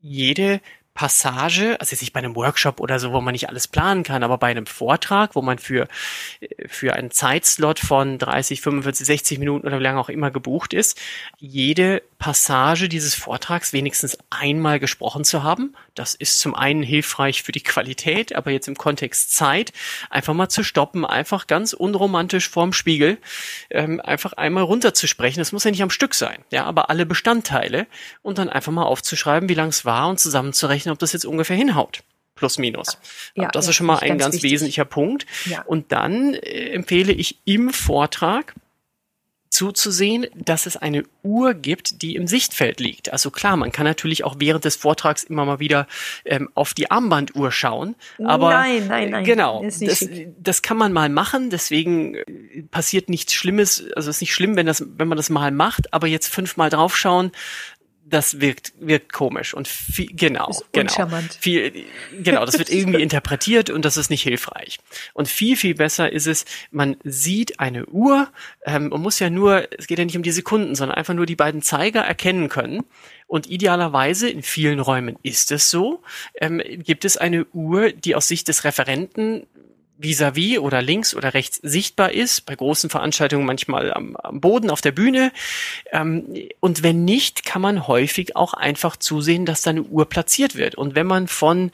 jede 0.00 0.60
Passage, 0.96 1.76
also 1.78 1.92
jetzt 1.92 2.00
nicht 2.00 2.12
bei 2.12 2.18
einem 2.18 2.34
Workshop 2.34 2.80
oder 2.80 2.98
so, 2.98 3.12
wo 3.12 3.20
man 3.20 3.32
nicht 3.32 3.48
alles 3.48 3.68
planen 3.68 4.02
kann, 4.02 4.24
aber 4.24 4.38
bei 4.38 4.48
einem 4.48 4.66
Vortrag, 4.66 5.36
wo 5.36 5.42
man 5.42 5.58
für, 5.58 5.86
für 6.66 6.94
einen 6.94 7.12
Zeitslot 7.12 7.78
von 7.78 8.18
30, 8.18 8.60
45, 8.60 9.06
60 9.06 9.38
Minuten 9.38 9.66
oder 9.66 9.78
wie 9.78 9.84
lange 9.84 10.00
auch 10.00 10.08
immer 10.08 10.32
gebucht 10.32 10.72
ist, 10.72 10.98
jede 11.38 12.02
Passage 12.18 12.88
dieses 12.88 13.14
Vortrags 13.14 13.72
wenigstens 13.72 14.18
einmal 14.30 14.80
gesprochen 14.80 15.24
zu 15.24 15.42
haben. 15.42 15.74
Das 15.94 16.14
ist 16.14 16.40
zum 16.40 16.54
einen 16.54 16.82
hilfreich 16.82 17.42
für 17.42 17.52
die 17.52 17.62
Qualität, 17.62 18.34
aber 18.34 18.50
jetzt 18.50 18.68
im 18.68 18.76
Kontext 18.76 19.34
Zeit, 19.34 19.72
einfach 20.10 20.34
mal 20.34 20.48
zu 20.48 20.62
stoppen, 20.62 21.04
einfach 21.04 21.46
ganz 21.46 21.72
unromantisch 21.72 22.48
vorm 22.48 22.72
Spiegel, 22.72 23.18
ähm, 23.70 24.00
einfach 24.00 24.32
einmal 24.32 24.64
runterzusprechen. 24.64 25.40
Das 25.40 25.52
muss 25.52 25.64
ja 25.64 25.70
nicht 25.70 25.82
am 25.82 25.90
Stück 25.90 26.14
sein, 26.14 26.42
ja, 26.50 26.64
aber 26.64 26.88
alle 26.90 27.06
Bestandteile 27.06 27.86
und 28.22 28.38
dann 28.38 28.48
einfach 28.48 28.72
mal 28.72 28.84
aufzuschreiben, 28.84 29.48
wie 29.48 29.54
lang 29.54 29.68
es 29.68 29.84
war 29.84 30.08
und 30.08 30.18
zusammenzurechnen, 30.18 30.85
ob 30.90 30.98
das 30.98 31.12
jetzt 31.12 31.24
ungefähr 31.26 31.56
hinhaut 31.56 32.02
plus 32.36 32.58
minus. 32.58 32.98
Ja, 33.34 33.48
das 33.48 33.64
ja, 33.64 33.70
ist 33.70 33.76
schon 33.76 33.86
mal 33.86 33.98
ein 33.98 34.18
ganz, 34.18 34.34
ganz 34.34 34.42
wesentlicher 34.42 34.84
Punkt. 34.84 35.26
Ja. 35.46 35.62
Und 35.62 35.90
dann 35.90 36.34
äh, 36.34 36.70
empfehle 36.70 37.12
ich 37.12 37.38
im 37.46 37.70
Vortrag 37.70 38.54
zuzusehen, 39.56 40.26
dass 40.34 40.66
es 40.66 40.76
eine 40.76 41.04
Uhr 41.22 41.54
gibt, 41.54 42.02
die 42.02 42.14
im 42.14 42.26
Sichtfeld 42.26 42.78
liegt. 42.78 43.10
Also 43.10 43.30
klar, 43.30 43.56
man 43.56 43.72
kann 43.72 43.86
natürlich 43.86 44.22
auch 44.22 44.36
während 44.38 44.66
des 44.66 44.76
Vortrags 44.76 45.24
immer 45.24 45.46
mal 45.46 45.60
wieder 45.60 45.86
ähm, 46.26 46.50
auf 46.54 46.74
die 46.74 46.90
Armbanduhr 46.90 47.50
schauen. 47.50 47.94
Aber 48.22 48.50
nein, 48.50 48.86
nein, 48.86 49.10
nein. 49.10 49.24
Genau, 49.24 49.62
das, 49.62 50.06
das, 50.38 50.60
kann 50.60 50.76
man 50.76 50.92
mal 50.92 51.08
machen. 51.08 51.48
Deswegen 51.48 52.16
äh, 52.16 52.62
passiert 52.70 53.08
nichts 53.08 53.32
Schlimmes. 53.32 53.82
Also 53.96 54.10
es 54.10 54.16
ist 54.16 54.20
nicht 54.20 54.34
schlimm, 54.34 54.56
wenn 54.56 54.66
das, 54.66 54.84
wenn 54.96 55.08
man 55.08 55.16
das 55.16 55.30
mal 55.30 55.50
macht. 55.52 55.94
Aber 55.94 56.06
jetzt 56.06 56.28
fünfmal 56.28 56.68
draufschauen, 56.68 57.32
das 58.08 58.40
wirkt, 58.40 58.72
wirkt 58.78 59.12
komisch 59.12 59.52
und 59.52 59.66
viel, 59.66 60.08
genau, 60.12 60.48
ist 60.48 60.64
genau, 60.72 61.08
viel, 61.40 61.84
genau, 62.22 62.44
das 62.44 62.58
wird 62.58 62.70
irgendwie 62.72 63.02
interpretiert 63.02 63.68
und 63.68 63.84
das 63.84 63.96
ist 63.96 64.10
nicht 64.10 64.22
hilfreich. 64.22 64.78
Und 65.12 65.28
viel, 65.28 65.56
viel 65.56 65.74
besser 65.74 66.12
ist 66.12 66.26
es, 66.26 66.44
man 66.70 66.96
sieht 67.02 67.58
eine 67.58 67.86
Uhr, 67.86 68.28
ähm, 68.64 68.88
man 68.88 69.02
muss 69.02 69.18
ja 69.18 69.28
nur, 69.28 69.68
es 69.76 69.86
geht 69.86 69.98
ja 69.98 70.04
nicht 70.04 70.16
um 70.16 70.22
die 70.22 70.30
Sekunden, 70.30 70.74
sondern 70.74 70.96
einfach 70.96 71.14
nur 71.14 71.26
die 71.26 71.36
beiden 71.36 71.62
Zeiger 71.62 72.00
erkennen 72.00 72.48
können. 72.48 72.84
Und 73.26 73.48
idealerweise, 73.48 74.28
in 74.28 74.42
vielen 74.42 74.78
Räumen 74.78 75.18
ist 75.22 75.50
es 75.50 75.68
so, 75.68 76.02
ähm, 76.40 76.62
gibt 76.64 77.04
es 77.04 77.16
eine 77.16 77.44
Uhr, 77.46 77.90
die 77.90 78.14
aus 78.14 78.28
Sicht 78.28 78.46
des 78.46 78.62
Referenten 78.62 79.48
vis-à-vis 79.98 80.56
-vis 80.56 80.58
oder 80.60 80.82
links 80.82 81.14
oder 81.14 81.34
rechts 81.34 81.60
sichtbar 81.62 82.12
ist, 82.12 82.46
bei 82.46 82.54
großen 82.54 82.90
Veranstaltungen 82.90 83.46
manchmal 83.46 83.92
am, 83.92 84.16
am 84.16 84.40
Boden 84.40 84.70
auf 84.70 84.80
der 84.80 84.92
Bühne. 84.92 85.32
Ähm, 85.92 86.26
und 86.60 86.82
wenn 86.82 87.04
nicht, 87.04 87.44
kann 87.44 87.62
man 87.62 87.86
häufig 87.86 88.36
auch 88.36 88.54
einfach 88.54 88.96
zusehen, 88.96 89.46
dass 89.46 89.62
da 89.62 89.70
eine 89.70 89.82
Uhr 89.82 90.08
platziert 90.08 90.56
wird. 90.56 90.74
Und 90.74 90.94
wenn 90.94 91.06
man 91.06 91.28
von, 91.28 91.70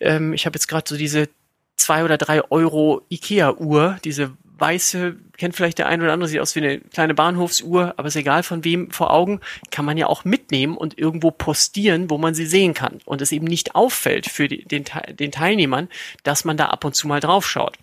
ähm, 0.00 0.32
ich 0.32 0.46
habe 0.46 0.56
jetzt 0.56 0.68
gerade 0.68 0.88
so 0.88 0.96
diese 0.96 1.28
zwei 1.76 2.04
oder 2.04 2.18
drei 2.18 2.42
Euro 2.50 3.02
Ikea-Uhr, 3.08 3.98
diese 4.04 4.32
weiße, 4.60 5.16
kennt 5.36 5.56
vielleicht 5.56 5.78
der 5.78 5.86
ein 5.86 6.02
oder 6.02 6.12
andere, 6.12 6.28
sieht 6.28 6.40
aus 6.40 6.54
wie 6.54 6.60
eine 6.60 6.80
kleine 6.80 7.14
Bahnhofsuhr, 7.14 7.94
aber 7.96 8.08
ist 8.08 8.16
egal 8.16 8.42
von 8.42 8.64
wem 8.64 8.90
vor 8.90 9.12
Augen, 9.12 9.40
kann 9.70 9.84
man 9.84 9.96
ja 9.96 10.06
auch 10.06 10.24
mitnehmen 10.24 10.76
und 10.76 10.98
irgendwo 10.98 11.30
postieren, 11.30 12.10
wo 12.10 12.18
man 12.18 12.34
sie 12.34 12.46
sehen 12.46 12.74
kann. 12.74 13.00
Und 13.04 13.22
es 13.22 13.32
eben 13.32 13.46
nicht 13.46 13.74
auffällt 13.74 14.28
für 14.28 14.48
die, 14.48 14.64
den, 14.64 14.84
den 15.10 15.32
Teilnehmern, 15.32 15.88
dass 16.22 16.44
man 16.44 16.56
da 16.56 16.66
ab 16.66 16.84
und 16.84 16.94
zu 16.94 17.08
mal 17.08 17.20
drauf 17.20 17.48
schaut. 17.48 17.76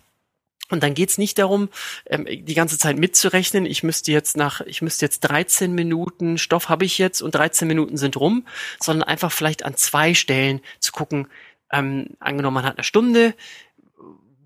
Und 0.70 0.82
dann 0.82 0.94
geht's 0.94 1.18
nicht 1.18 1.38
darum, 1.38 1.70
ähm, 2.06 2.26
die 2.28 2.54
ganze 2.54 2.78
Zeit 2.78 2.98
mitzurechnen. 2.98 3.64
Ich 3.64 3.82
müsste 3.82 4.12
jetzt 4.12 4.36
nach, 4.36 4.60
ich 4.60 4.82
müsste 4.82 5.06
jetzt 5.06 5.20
13 5.20 5.74
Minuten 5.74 6.38
Stoff 6.38 6.68
habe 6.68 6.84
ich 6.84 6.98
jetzt 6.98 7.22
und 7.22 7.34
13 7.34 7.66
Minuten 7.66 7.96
sind 7.96 8.16
rum, 8.16 8.46
sondern 8.80 9.08
einfach 9.08 9.32
vielleicht 9.32 9.64
an 9.64 9.76
zwei 9.76 10.14
Stellen 10.14 10.60
zu 10.78 10.92
gucken. 10.92 11.28
Ähm, 11.72 12.10
angenommen, 12.20 12.56
man 12.56 12.64
hat 12.64 12.76
eine 12.76 12.84
Stunde. 12.84 13.34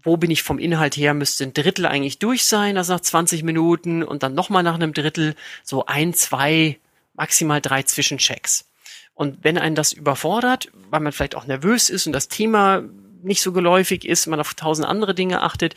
Wo 0.02 0.16
bin 0.16 0.30
ich 0.30 0.42
vom 0.42 0.59
Inhalt 0.59 0.97
her? 0.97 1.14
Müsste 1.14 1.44
ein 1.44 1.54
Drittel 1.54 1.87
eigentlich 1.87 2.18
durch 2.18 2.44
sein, 2.44 2.76
also 2.76 2.92
nach 2.92 3.00
20 3.00 3.42
Minuten 3.42 4.02
und 4.02 4.23
dann 4.23 4.35
nochmal 4.35 4.62
nach 4.62 4.75
einem 4.75 4.92
Drittel 4.92 5.35
so 5.62 5.87
ein, 5.87 6.14
zwei, 6.14 6.78
maximal 7.14 7.61
drei 7.61 7.82
Zwischenchecks. 7.82 8.68
Und 9.14 9.44
wenn 9.44 9.59
einen 9.59 9.76
das 9.76 9.92
überfordert, 9.92 10.71
weil 10.90 11.00
man 11.00 11.12
vielleicht 11.12 11.37
auch 11.37 11.47
nervös 11.47 11.90
ist 11.90 12.06
und 12.06 12.12
das 12.12 12.28
Thema 12.28 12.82
nicht 13.23 13.42
so 13.42 13.52
geläufig 13.52 14.04
ist, 14.04 14.26
man 14.26 14.40
auf 14.40 14.54
tausend 14.54 14.88
andere 14.88 15.14
Dinge 15.14 15.42
achtet, 15.42 15.75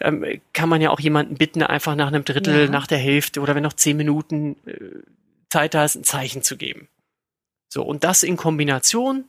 ähm, 0.00 0.40
kann 0.52 0.68
man 0.68 0.80
ja 0.80 0.90
auch 0.90 1.00
jemanden 1.00 1.36
bitten, 1.36 1.62
einfach 1.62 1.94
nach 1.94 2.08
einem 2.08 2.24
Drittel, 2.24 2.64
ja. 2.64 2.70
nach 2.70 2.86
der 2.86 2.98
Hälfte 2.98 3.40
oder 3.40 3.54
wenn 3.54 3.62
noch 3.62 3.72
zehn 3.72 3.96
Minuten 3.96 4.56
äh, 4.66 5.02
Zeit 5.50 5.74
da 5.74 5.84
ist, 5.84 5.96
ein 5.96 6.04
Zeichen 6.04 6.42
zu 6.42 6.56
geben. 6.56 6.88
So, 7.68 7.82
und 7.82 8.04
das 8.04 8.22
in 8.22 8.36
Kombination, 8.36 9.24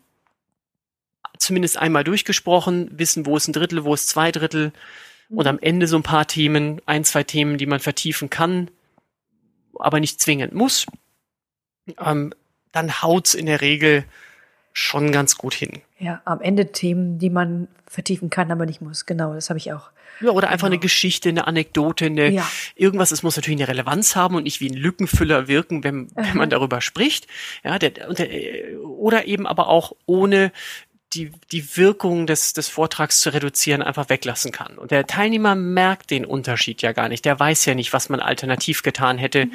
zumindest 1.44 1.78
einmal 1.78 2.04
durchgesprochen, 2.04 2.90
wissen, 2.98 3.26
wo 3.26 3.38
ist 3.38 3.48
ein 3.48 3.54
Drittel, 3.54 3.84
wo 3.84 3.94
ist 3.94 4.08
zwei 4.08 4.32
Drittel 4.32 4.72
mhm. 5.30 5.38
und 5.38 5.48
am 5.48 5.60
Ende 5.60 5.88
so 5.88 5.98
ein 5.98 6.04
paar 6.04 6.28
Themen, 6.28 6.82
ein, 6.86 7.04
zwei 7.04 7.24
Themen, 7.24 7.58
die 7.58 7.66
man 7.66 7.80
vertiefen 7.80 8.30
kann, 8.30 8.70
aber 9.80 10.00
nicht 10.00 10.20
zwingend 10.22 10.54
muss, 10.54 10.86
ähm, 12.00 12.34
dann 12.72 13.02
haut's 13.02 13.34
in 13.34 13.46
der 13.46 13.62
Regel 13.62 14.06
schon 14.74 15.12
ganz 15.12 15.38
gut 15.38 15.54
hin. 15.54 15.82
Ja, 16.00 16.22
am 16.26 16.42
Ende 16.42 16.72
Themen, 16.72 17.20
die 17.20 17.30
man 17.30 17.68
vertiefen 17.88 18.30
kann, 18.30 18.52
aber 18.52 18.66
nicht 18.66 18.82
muss. 18.82 19.06
Genau, 19.06 19.34
das 19.34 19.50
habe 19.50 19.60
ich 19.60 19.72
auch. 19.72 19.92
Ja, 20.20 20.32
oder 20.32 20.50
einfach 20.50 20.68
genau. 20.68 20.76
eine 20.76 20.80
Geschichte, 20.80 21.30
eine 21.30 21.48
Anekdote, 21.48 22.06
eine, 22.06 22.30
ja. 22.30 22.48
irgendwas, 22.76 23.12
es 23.12 23.24
muss 23.24 23.36
natürlich 23.36 23.60
eine 23.60 23.68
Relevanz 23.68 24.16
haben 24.16 24.36
und 24.36 24.44
nicht 24.44 24.60
wie 24.60 24.70
ein 24.70 24.76
Lückenfüller 24.76 25.48
wirken, 25.48 25.84
wenn, 25.84 26.10
wenn 26.16 26.38
man 26.38 26.50
darüber 26.50 26.82
spricht. 26.82 27.28
Ja, 27.64 27.80
der, 27.80 27.92
der, 27.92 28.80
oder 28.82 29.26
eben 29.26 29.48
aber 29.48 29.68
auch 29.68 29.94
ohne 30.06 30.52
die, 31.16 31.32
die 31.52 31.78
Wirkung 31.78 32.28
des, 32.28 32.54
des 32.54 32.70
Vortrags 32.70 33.20
zu 33.22 33.34
reduzieren, 33.34 33.82
einfach 33.82 34.10
weglassen 34.10 34.52
kann. 34.52 34.78
Und 34.78 34.92
der 34.92 35.06
Teilnehmer 35.08 35.56
merkt 35.56 36.12
den 36.12 36.26
Unterschied 36.26 36.82
ja 36.82 36.92
gar 36.92 37.10
nicht. 37.10 37.26
Der 37.26 37.40
weiß 37.40 37.66
ja 37.66 37.76
nicht, 37.76 37.94
was 37.94 38.10
man 38.10 38.20
alternativ 38.20 38.84
getan 38.84 39.18
hätte, 39.18 39.46
mhm. 39.46 39.52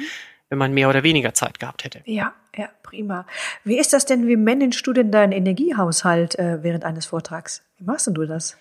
wenn 0.49 0.57
man 0.57 0.73
mehr 0.73 0.89
oder 0.89 1.03
weniger 1.03 1.33
Zeit 1.33 1.59
gehabt 1.59 1.83
hätte. 1.83 2.01
Ja, 2.05 2.33
ja, 2.55 2.69
prima. 2.83 3.25
Wie 3.63 3.77
ist 3.77 3.93
das 3.93 4.05
denn, 4.05 4.27
wie 4.27 4.37
managst 4.37 4.85
du 4.85 4.93
denn 4.93 5.11
deinen 5.11 5.31
Energiehaushalt 5.31 6.37
äh, 6.39 6.63
während 6.63 6.83
eines 6.83 7.05
Vortrags? 7.05 7.63
Wie 7.77 7.85
machst 7.85 8.07
denn 8.07 8.13
du 8.13 8.25
das? 8.25 8.57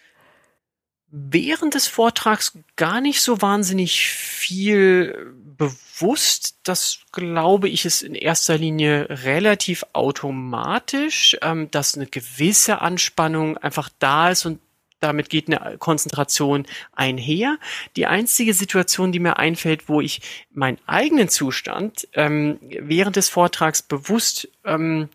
Während 1.11 1.75
des 1.75 1.87
Vortrags 1.87 2.53
gar 2.77 3.01
nicht 3.01 3.23
so 3.23 3.41
wahnsinnig 3.41 4.07
viel 4.07 5.35
bewusst. 5.59 6.57
Das 6.63 7.01
glaube 7.13 7.69
ich 7.69 7.85
ist 7.85 8.03
in 8.03 8.15
erster 8.15 8.57
Linie 8.57 9.07
relativ 9.09 9.85
automatisch, 9.93 11.37
ähm, 11.43 11.71
dass 11.71 11.97
eine 11.97 12.07
gewisse 12.07 12.81
Anspannung 12.81 13.57
einfach 13.59 13.89
da 13.99 14.31
ist 14.31 14.47
und 14.47 14.61
damit 15.01 15.31
geht 15.31 15.47
eine 15.49 15.79
Konzentration 15.79 16.67
einher. 16.93 17.59
Die 17.97 18.07
einzige 18.07 18.53
Situation, 18.53 19.13
die 19.13 19.21
mir 19.21 19.39
einfällt, 19.39 19.89
wo 19.89 20.01
ich 20.01 20.21
meinen 20.53 20.79
eigenen 20.87 21.29
Zustand 21.29 22.09
ähm, 22.15 22.59
während 22.61 23.17
des 23.17 23.29
Vortrags 23.29 23.83
bewusst 23.83 24.49
ähm, 24.65 25.09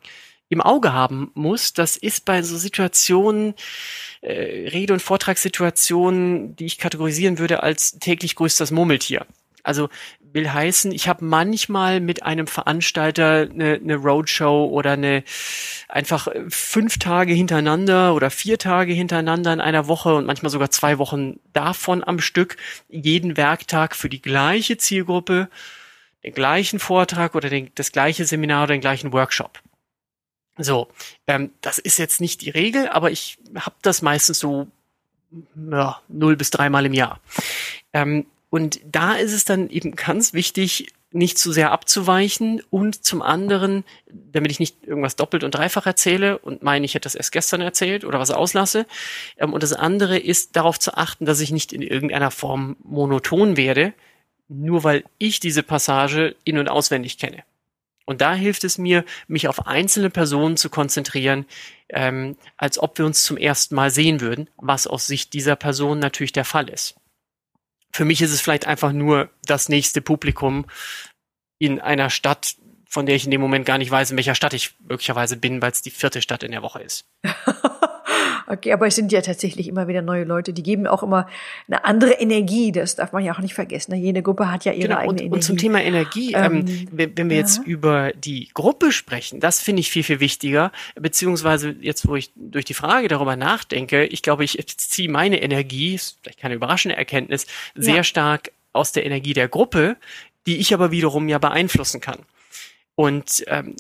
im 0.54 0.62
Auge 0.62 0.94
haben 0.94 1.32
muss, 1.34 1.74
das 1.74 1.98
ist 1.98 2.26
bei 2.26 2.42
so 2.42 2.58
Situationen, 2.58 3.56
äh, 4.22 4.70
Rede- 4.70 4.94
und 4.94 5.02
Vortragssituationen, 5.02 6.56
die 6.56 6.66
ich 6.66 6.78
kategorisieren 6.78 7.40
würde 7.40 7.64
als 7.64 8.00
täglich 8.00 8.36
größtes 8.36 8.72
Murmeltier. 8.72 9.26
Also 9.64 9.90
will 10.34 10.52
heißen, 10.52 10.92
ich 10.92 11.08
habe 11.08 11.24
manchmal 11.24 12.00
mit 12.00 12.24
einem 12.24 12.48
Veranstalter 12.48 13.48
eine, 13.50 13.76
eine 13.76 13.96
Roadshow 13.96 14.68
oder 14.72 14.92
eine 14.92 15.24
einfach 15.88 16.28
fünf 16.50 16.98
Tage 17.00 17.34
hintereinander 17.34 18.14
oder 18.14 18.30
vier 18.30 18.58
Tage 18.58 18.94
hintereinander 18.94 19.54
in 19.54 19.62
einer 19.62 19.88
Woche 19.88 20.16
und 20.16 20.26
manchmal 20.26 20.50
sogar 20.50 20.70
zwei 20.72 20.98
Wochen 20.98 21.40
davon 21.54 22.04
am 22.04 22.20
Stück, 22.20 22.58
jeden 22.90 23.38
Werktag 23.38 23.96
für 23.96 24.10
die 24.10 24.22
gleiche 24.22 24.78
Zielgruppe, 24.78 25.50
den 26.24 26.34
gleichen 26.34 26.80
Vortrag 26.80 27.36
oder 27.36 27.50
den, 27.50 27.72
das 27.76 27.92
gleiche 27.92 28.26
Seminar 28.26 28.64
oder 28.64 28.74
den 28.74 28.82
gleichen 28.82 29.14
Workshop. 29.14 29.62
So, 30.58 30.88
ähm, 31.28 31.52
das 31.62 31.80
ist 31.80 31.98
jetzt 31.98 32.22
nicht 32.22 32.42
die 32.42 32.52
Regel, 32.52 32.88
aber 32.90 33.12
ich 33.12 33.38
habe 33.56 33.76
das 33.82 34.02
meistens 34.02 34.40
so 34.40 34.68
ja, 35.72 36.00
null 36.08 36.36
bis 36.36 36.52
dreimal 36.52 36.86
im 36.86 36.94
Jahr. 36.94 37.20
Ähm, 37.92 38.26
und 38.50 38.80
da 38.86 39.14
ist 39.16 39.34
es 39.34 39.46
dann 39.46 39.70
eben 39.70 39.96
ganz 39.96 40.34
wichtig, 40.34 40.94
nicht 41.14 41.38
zu 41.38 41.52
sehr 41.52 41.72
abzuweichen 41.72 42.62
und 42.70 43.04
zum 43.04 43.22
anderen, 43.22 43.84
damit 44.12 44.52
ich 44.52 44.60
nicht 44.60 44.86
irgendwas 44.86 45.16
doppelt 45.16 45.44
und 45.44 45.56
dreifach 45.56 45.86
erzähle 45.86 46.40
und 46.40 46.64
meine, 46.64 46.86
ich 46.86 46.96
hätte 46.96 47.06
das 47.06 47.16
erst 47.16 47.32
gestern 47.32 47.62
erzählt 47.62 48.04
oder 48.04 48.20
was 48.20 48.32
auslasse. 48.32 48.86
Ähm, 49.38 49.54
und 49.54 49.64
das 49.64 49.74
andere 49.74 50.18
ist 50.18 50.56
darauf 50.56 50.80
zu 50.80 50.96
achten, 50.96 51.26
dass 51.26 51.40
ich 51.40 51.52
nicht 51.52 51.74
in 51.74 51.82
irgendeiner 51.82 52.32
Form 52.32 52.76
monoton 52.84 53.58
werde, 53.58 53.94
nur 54.50 54.84
weil 54.84 55.04
ich 55.18 55.40
diese 55.40 55.64
Passage 55.64 56.36
in- 56.44 56.58
und 56.58 56.70
auswendig 56.70 57.18
kenne. 57.18 57.44
Und 58.06 58.22
da 58.22 58.34
hilft 58.34 58.64
es 58.64 58.78
mir, 58.78 59.06
mich 59.28 59.48
auf 59.48 59.66
einzelne 59.66 60.10
Personen 60.10 60.58
zu 60.58 60.70
konzentrieren, 60.70 61.46
ähm, 61.90 62.38
als 62.58 62.78
ob 62.80 62.98
wir 62.98 63.06
uns 63.06 63.24
zum 63.24 63.38
ersten 63.38 63.76
Mal 63.76 63.92
sehen 63.92 64.20
würden, 64.20 64.50
was 64.58 64.88
aus 64.88 65.08
Sicht 65.08 65.34
dieser 65.34 65.56
Person 65.56 66.00
natürlich 66.00 66.34
der 66.34 66.46
Fall 66.46 66.70
ist. 66.70 66.96
Für 67.92 68.06
mich 68.06 68.22
ist 68.22 68.32
es 68.32 68.42
vielleicht 68.42 68.68
einfach 68.68 68.92
nur 68.92 69.30
das 69.46 69.70
nächste 69.70 70.02
Publikum 70.02 70.66
in 71.60 71.80
einer 71.80 72.10
Stadt, 72.10 72.56
von 72.90 73.06
der 73.06 73.16
ich 73.16 73.26
in 73.26 73.32
dem 73.32 73.42
Moment 73.42 73.66
gar 73.66 73.78
nicht 73.78 73.92
weiß, 73.92 74.12
in 74.12 74.18
welcher 74.18 74.36
Stadt 74.36 74.54
ich 74.54 74.76
möglicherweise 74.80 75.38
bin, 75.38 75.62
weil 75.62 75.72
es 75.72 75.82
die 75.82 75.92
vierte 75.92 76.22
Stadt 76.22 76.44
in 76.44 76.52
der 76.52 76.64
Woche 76.64 76.82
ist. 76.82 77.06
Okay, 78.54 78.72
aber 78.72 78.88
es 78.88 78.96
sind 78.96 79.12
ja 79.12 79.22
tatsächlich 79.22 79.68
immer 79.68 79.88
wieder 79.88 80.02
neue 80.02 80.24
Leute, 80.26 80.54
die 80.54 80.62
geben 80.62 80.86
auch 80.86 81.02
immer 81.02 81.28
eine 81.68 81.86
andere 81.86 82.12
Energie. 82.14 82.72
Das 82.72 82.96
darf 82.96 83.12
man 83.12 83.24
ja 83.24 83.34
auch 83.34 83.40
nicht 83.40 83.56
vergessen. 83.56 83.92
Ne? 83.94 83.98
Jede 83.98 84.22
Gruppe 84.22 84.52
hat 84.52 84.64
ja 84.64 84.72
ihre 84.72 84.90
genau, 84.90 85.00
eigene 85.00 85.10
und, 85.10 85.20
Energie. 85.22 85.36
Und 85.36 85.42
zum 85.42 85.58
Thema 85.58 85.82
Energie, 85.82 86.34
ähm, 86.34 86.66
ähm, 86.68 86.88
wenn, 86.92 87.18
wenn 87.18 87.30
wir 87.30 87.38
ja. 87.38 87.42
jetzt 87.42 87.66
über 87.66 88.12
die 88.14 88.50
Gruppe 88.54 88.92
sprechen, 88.92 89.40
das 89.40 89.60
finde 89.60 89.80
ich 89.80 89.90
viel, 89.90 90.04
viel 90.04 90.20
wichtiger. 90.20 90.72
Beziehungsweise 90.96 91.76
jetzt, 91.82 92.08
wo 92.08 92.16
ich 92.16 92.32
durch 92.36 92.66
die 92.66 92.76
Frage 92.76 93.08
darüber 93.08 93.36
nachdenke, 93.36 94.06
ich 94.06 94.22
glaube, 94.22 94.44
ich 94.44 94.58
ziehe 94.78 95.10
meine 95.10 95.42
Energie, 95.42 95.96
ist 95.96 96.20
vielleicht 96.22 96.40
keine 96.40 96.54
überraschende 96.54 96.96
Erkenntnis, 96.96 97.48
sehr 97.74 97.98
ja. 97.98 98.04
stark 98.04 98.52
aus 98.72 98.92
der 98.92 99.06
Energie 99.06 99.34
der 99.34 99.48
Gruppe, 99.48 99.98
die 100.46 100.58
ich 100.58 100.74
aber 100.74 100.92
wiederum 100.92 101.28
ja 101.28 101.40
beeinflussen 101.40 102.02
kann. 102.02 102.20
Und 102.96 103.44
ähm, 103.48 103.76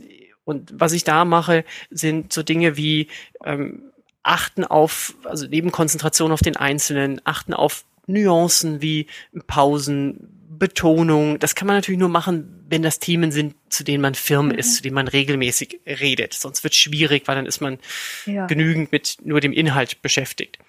und 0.45 0.73
was 0.75 0.91
ich 0.91 1.03
da 1.05 1.23
mache, 1.23 1.63
sind 1.89 2.33
so 2.33 2.43
Dinge 2.43 2.75
wie 2.75 3.07
ähm, 3.45 3.92
achten 4.23 4.63
auf, 4.63 5.15
also 5.23 5.47
neben 5.47 5.71
Konzentration 5.71 6.31
auf 6.31 6.41
den 6.41 6.57
Einzelnen, 6.57 7.21
achten 7.25 7.53
auf 7.53 7.85
Nuancen 8.07 8.81
wie 8.81 9.07
Pausen, 9.47 10.29
Betonung. 10.49 11.39
Das 11.39 11.55
kann 11.55 11.67
man 11.67 11.77
natürlich 11.77 11.99
nur 11.99 12.09
machen, 12.09 12.65
wenn 12.69 12.83
das 12.83 12.99
Themen 12.99 13.31
sind, 13.31 13.55
zu 13.69 13.83
denen 13.83 14.01
man 14.01 14.15
firm 14.15 14.47
mhm. 14.47 14.55
ist, 14.55 14.75
zu 14.77 14.83
denen 14.83 14.95
man 14.95 15.07
regelmäßig 15.07 15.81
redet. 15.85 16.33
Sonst 16.33 16.63
wird 16.63 16.73
es 16.73 16.79
schwierig, 16.79 17.23
weil 17.27 17.35
dann 17.35 17.45
ist 17.45 17.61
man 17.61 17.79
ja. 18.25 18.47
genügend 18.47 18.91
mit 18.91 19.17
nur 19.23 19.41
dem 19.41 19.53
Inhalt 19.53 20.01
beschäftigt. 20.01 20.59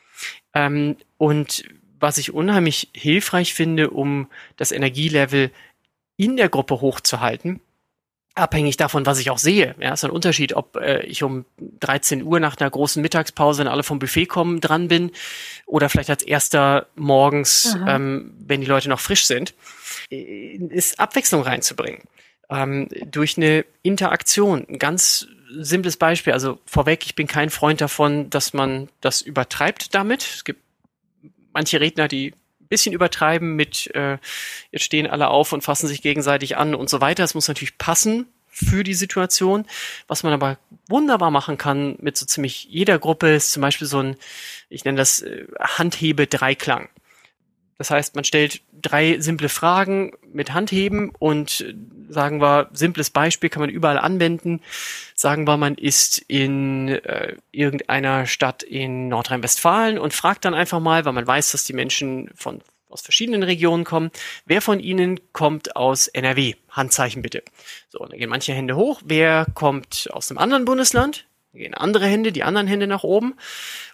Ähm, 0.52 0.96
und 1.16 1.64
was 2.00 2.18
ich 2.18 2.34
unheimlich 2.34 2.88
hilfreich 2.94 3.54
finde, 3.54 3.90
um 3.90 4.28
das 4.56 4.72
Energielevel 4.72 5.50
in 6.16 6.36
der 6.36 6.48
Gruppe 6.48 6.80
hochzuhalten, 6.80 7.60
abhängig 8.34 8.76
davon, 8.76 9.06
was 9.06 9.18
ich 9.20 9.30
auch 9.30 9.38
sehe. 9.38 9.74
Ja, 9.78 9.92
ist 9.92 10.04
ein 10.04 10.10
Unterschied, 10.10 10.54
ob 10.54 10.76
äh, 10.76 11.02
ich 11.04 11.22
um 11.22 11.44
13 11.80 12.22
Uhr 12.22 12.40
nach 12.40 12.58
einer 12.58 12.70
großen 12.70 13.00
Mittagspause, 13.00 13.60
wenn 13.60 13.68
alle 13.68 13.82
vom 13.82 13.98
Buffet 13.98 14.26
kommen, 14.26 14.60
dran 14.60 14.88
bin 14.88 15.12
oder 15.66 15.88
vielleicht 15.88 16.10
als 16.10 16.22
erster 16.22 16.86
morgens, 16.96 17.76
ähm, 17.86 18.34
wenn 18.38 18.60
die 18.60 18.66
Leute 18.66 18.88
noch 18.88 19.00
frisch 19.00 19.26
sind, 19.26 19.54
äh, 20.10 20.56
ist 20.70 20.98
Abwechslung 20.98 21.42
reinzubringen. 21.42 22.02
Ähm, 22.50 22.88
durch 23.06 23.36
eine 23.36 23.64
Interaktion. 23.82 24.66
Ein 24.68 24.78
ganz 24.78 25.28
simples 25.56 25.96
Beispiel. 25.96 26.32
Also 26.32 26.58
vorweg, 26.66 27.04
ich 27.06 27.14
bin 27.14 27.26
kein 27.26 27.50
Freund 27.50 27.80
davon, 27.80 28.30
dass 28.30 28.52
man 28.52 28.88
das 29.00 29.22
übertreibt 29.22 29.94
damit. 29.94 30.22
Es 30.22 30.44
gibt 30.44 30.60
manche 31.52 31.80
Redner, 31.80 32.08
die 32.08 32.34
bisschen 32.68 32.92
übertreiben 32.92 33.56
mit, 33.56 33.94
äh, 33.94 34.18
jetzt 34.70 34.84
stehen 34.84 35.06
alle 35.06 35.28
auf 35.28 35.52
und 35.52 35.62
fassen 35.62 35.86
sich 35.86 36.02
gegenseitig 36.02 36.56
an 36.56 36.74
und 36.74 36.90
so 36.90 37.00
weiter. 37.00 37.24
Es 37.24 37.34
muss 37.34 37.48
natürlich 37.48 37.78
passen 37.78 38.26
für 38.54 38.84
die 38.84 38.94
Situation. 38.94 39.66
Was 40.06 40.22
man 40.22 40.32
aber 40.32 40.58
wunderbar 40.88 41.30
machen 41.30 41.58
kann 41.58 41.96
mit 42.00 42.16
so 42.16 42.24
ziemlich 42.24 42.64
jeder 42.70 42.98
Gruppe 42.98 43.34
ist 43.34 43.52
zum 43.52 43.60
Beispiel 43.62 43.86
so 43.86 43.98
ein, 44.00 44.16
ich 44.68 44.84
nenne 44.84 44.98
das 44.98 45.22
äh, 45.22 45.46
Handhebe-Dreiklang. 45.60 46.88
Das 47.78 47.90
heißt, 47.90 48.14
man 48.14 48.24
stellt 48.24 48.62
drei 48.72 49.18
simple 49.20 49.48
Fragen 49.48 50.12
mit 50.32 50.52
Handheben 50.52 51.10
und 51.18 51.60
äh, 51.60 51.74
sagen 52.08 52.40
wir, 52.40 52.68
simples 52.72 53.10
Beispiel 53.10 53.50
kann 53.50 53.60
man 53.60 53.70
überall 53.70 53.98
anwenden. 53.98 54.60
Sagen 55.14 55.46
wir, 55.46 55.56
man 55.56 55.74
ist 55.74 56.18
in 56.18 56.88
äh, 56.88 57.36
irgendeiner 57.50 58.26
Stadt 58.26 58.62
in 58.62 59.08
Nordrhein-Westfalen 59.08 59.98
und 59.98 60.14
fragt 60.14 60.44
dann 60.44 60.54
einfach 60.54 60.80
mal, 60.80 61.04
weil 61.04 61.12
man 61.12 61.26
weiß, 61.26 61.52
dass 61.52 61.64
die 61.64 61.72
Menschen 61.72 62.30
von 62.34 62.60
aus 62.88 63.02
verschiedenen 63.02 63.42
Regionen 63.42 63.82
kommen. 63.82 64.10
Wer 64.46 64.62
von 64.62 64.78
Ihnen 64.78 65.18
kommt 65.32 65.74
aus 65.74 66.06
NRW? 66.06 66.54
Handzeichen 66.70 67.22
bitte. 67.22 67.42
So, 67.88 67.98
dann 67.98 68.16
gehen 68.16 68.30
manche 68.30 68.54
Hände 68.54 68.76
hoch. 68.76 69.02
Wer 69.04 69.46
kommt 69.52 70.08
aus 70.12 70.30
einem 70.30 70.38
anderen 70.38 70.64
Bundesland? 70.64 71.26
Gehen 71.54 71.74
andere 71.74 72.06
Hände, 72.06 72.32
die 72.32 72.42
anderen 72.42 72.66
Hände 72.66 72.86
nach 72.86 73.04
oben. 73.04 73.34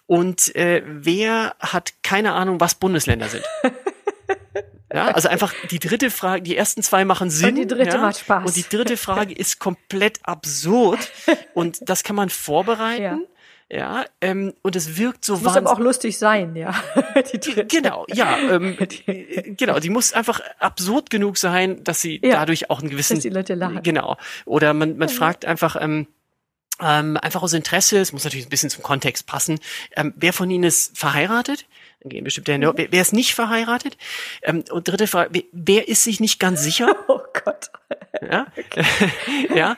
Und 0.07 0.55
äh, 0.55 0.83
wer 0.85 1.55
hat 1.59 1.93
keine 2.03 2.33
Ahnung, 2.33 2.59
was 2.59 2.75
Bundesländer 2.75 3.27
sind? 3.27 3.43
Ja, 4.93 5.07
also 5.07 5.29
einfach 5.29 5.53
die 5.69 5.79
dritte 5.79 6.11
Frage, 6.11 6.41
die 6.41 6.57
ersten 6.57 6.83
zwei 6.83 7.05
machen 7.05 7.29
Sinn. 7.29 7.49
Und 7.51 7.55
die 7.55 7.67
dritte 7.67 7.95
ja, 7.95 8.01
macht 8.01 8.19
Spaß. 8.19 8.45
Und 8.45 8.55
die 8.57 8.65
dritte 8.67 8.97
Frage 8.97 9.33
ist 9.33 9.57
komplett 9.57 10.19
absurd. 10.23 10.99
Und 11.53 11.77
das 11.87 12.03
kann 12.03 12.17
man 12.17 12.29
vorbereiten. 12.29 13.01
Ja. 13.01 13.17
Ja, 13.73 14.03
ähm, 14.19 14.53
und 14.63 14.75
es 14.75 14.97
wirkt 14.97 15.23
so 15.23 15.35
wahnsinnig. 15.35 15.61
Muss 15.61 15.71
aber 15.71 15.71
auch 15.71 15.79
lustig 15.79 16.17
sein, 16.17 16.57
ja. 16.57 16.75
die 17.31 17.39
dritte. 17.39 17.67
Genau, 17.67 18.05
ja, 18.09 18.37
ähm, 18.37 18.77
genau. 19.55 19.79
Die 19.79 19.89
muss 19.89 20.11
einfach 20.11 20.41
absurd 20.59 21.09
genug 21.09 21.37
sein, 21.37 21.81
dass 21.85 22.01
sie 22.01 22.19
ja, 22.21 22.31
dadurch 22.31 22.69
auch 22.69 22.81
einen 22.81 22.89
gewissen. 22.89 23.15
Dass 23.15 23.23
die 23.23 23.29
Leute 23.29 23.55
lachen. 23.55 23.81
Genau. 23.81 24.17
Oder 24.43 24.73
man, 24.73 24.97
man 24.97 25.07
fragt 25.07 25.45
einfach, 25.45 25.77
ähm, 25.79 26.07
ähm, 26.81 27.17
einfach 27.17 27.43
aus 27.43 27.53
Interesse, 27.53 27.99
es 27.99 28.13
muss 28.13 28.23
natürlich 28.23 28.47
ein 28.47 28.49
bisschen 28.49 28.69
zum 28.69 28.83
Kontext 28.83 29.27
passen. 29.27 29.59
Ähm, 29.95 30.13
wer 30.15 30.33
von 30.33 30.49
Ihnen 30.49 30.63
ist 30.63 30.97
verheiratet? 30.97 31.65
Dann 32.01 32.09
gehen 32.09 32.23
bestimmte 32.23 32.53
Hände. 32.53 32.67
Mhm. 32.67 32.73
Wer, 32.75 32.91
wer 32.91 33.01
ist 33.01 33.13
nicht 33.13 33.35
verheiratet? 33.35 33.97
Ähm, 34.41 34.63
und 34.71 34.87
dritte 34.87 35.07
Frage, 35.07 35.29
wer, 35.33 35.43
wer 35.51 35.87
ist 35.87 36.03
sich 36.03 36.19
nicht 36.19 36.39
ganz 36.39 36.63
sicher? 36.63 36.95
oh 37.07 37.21
Gott. 37.43 37.71
Ja. 38.21 38.47
ja. 39.55 39.77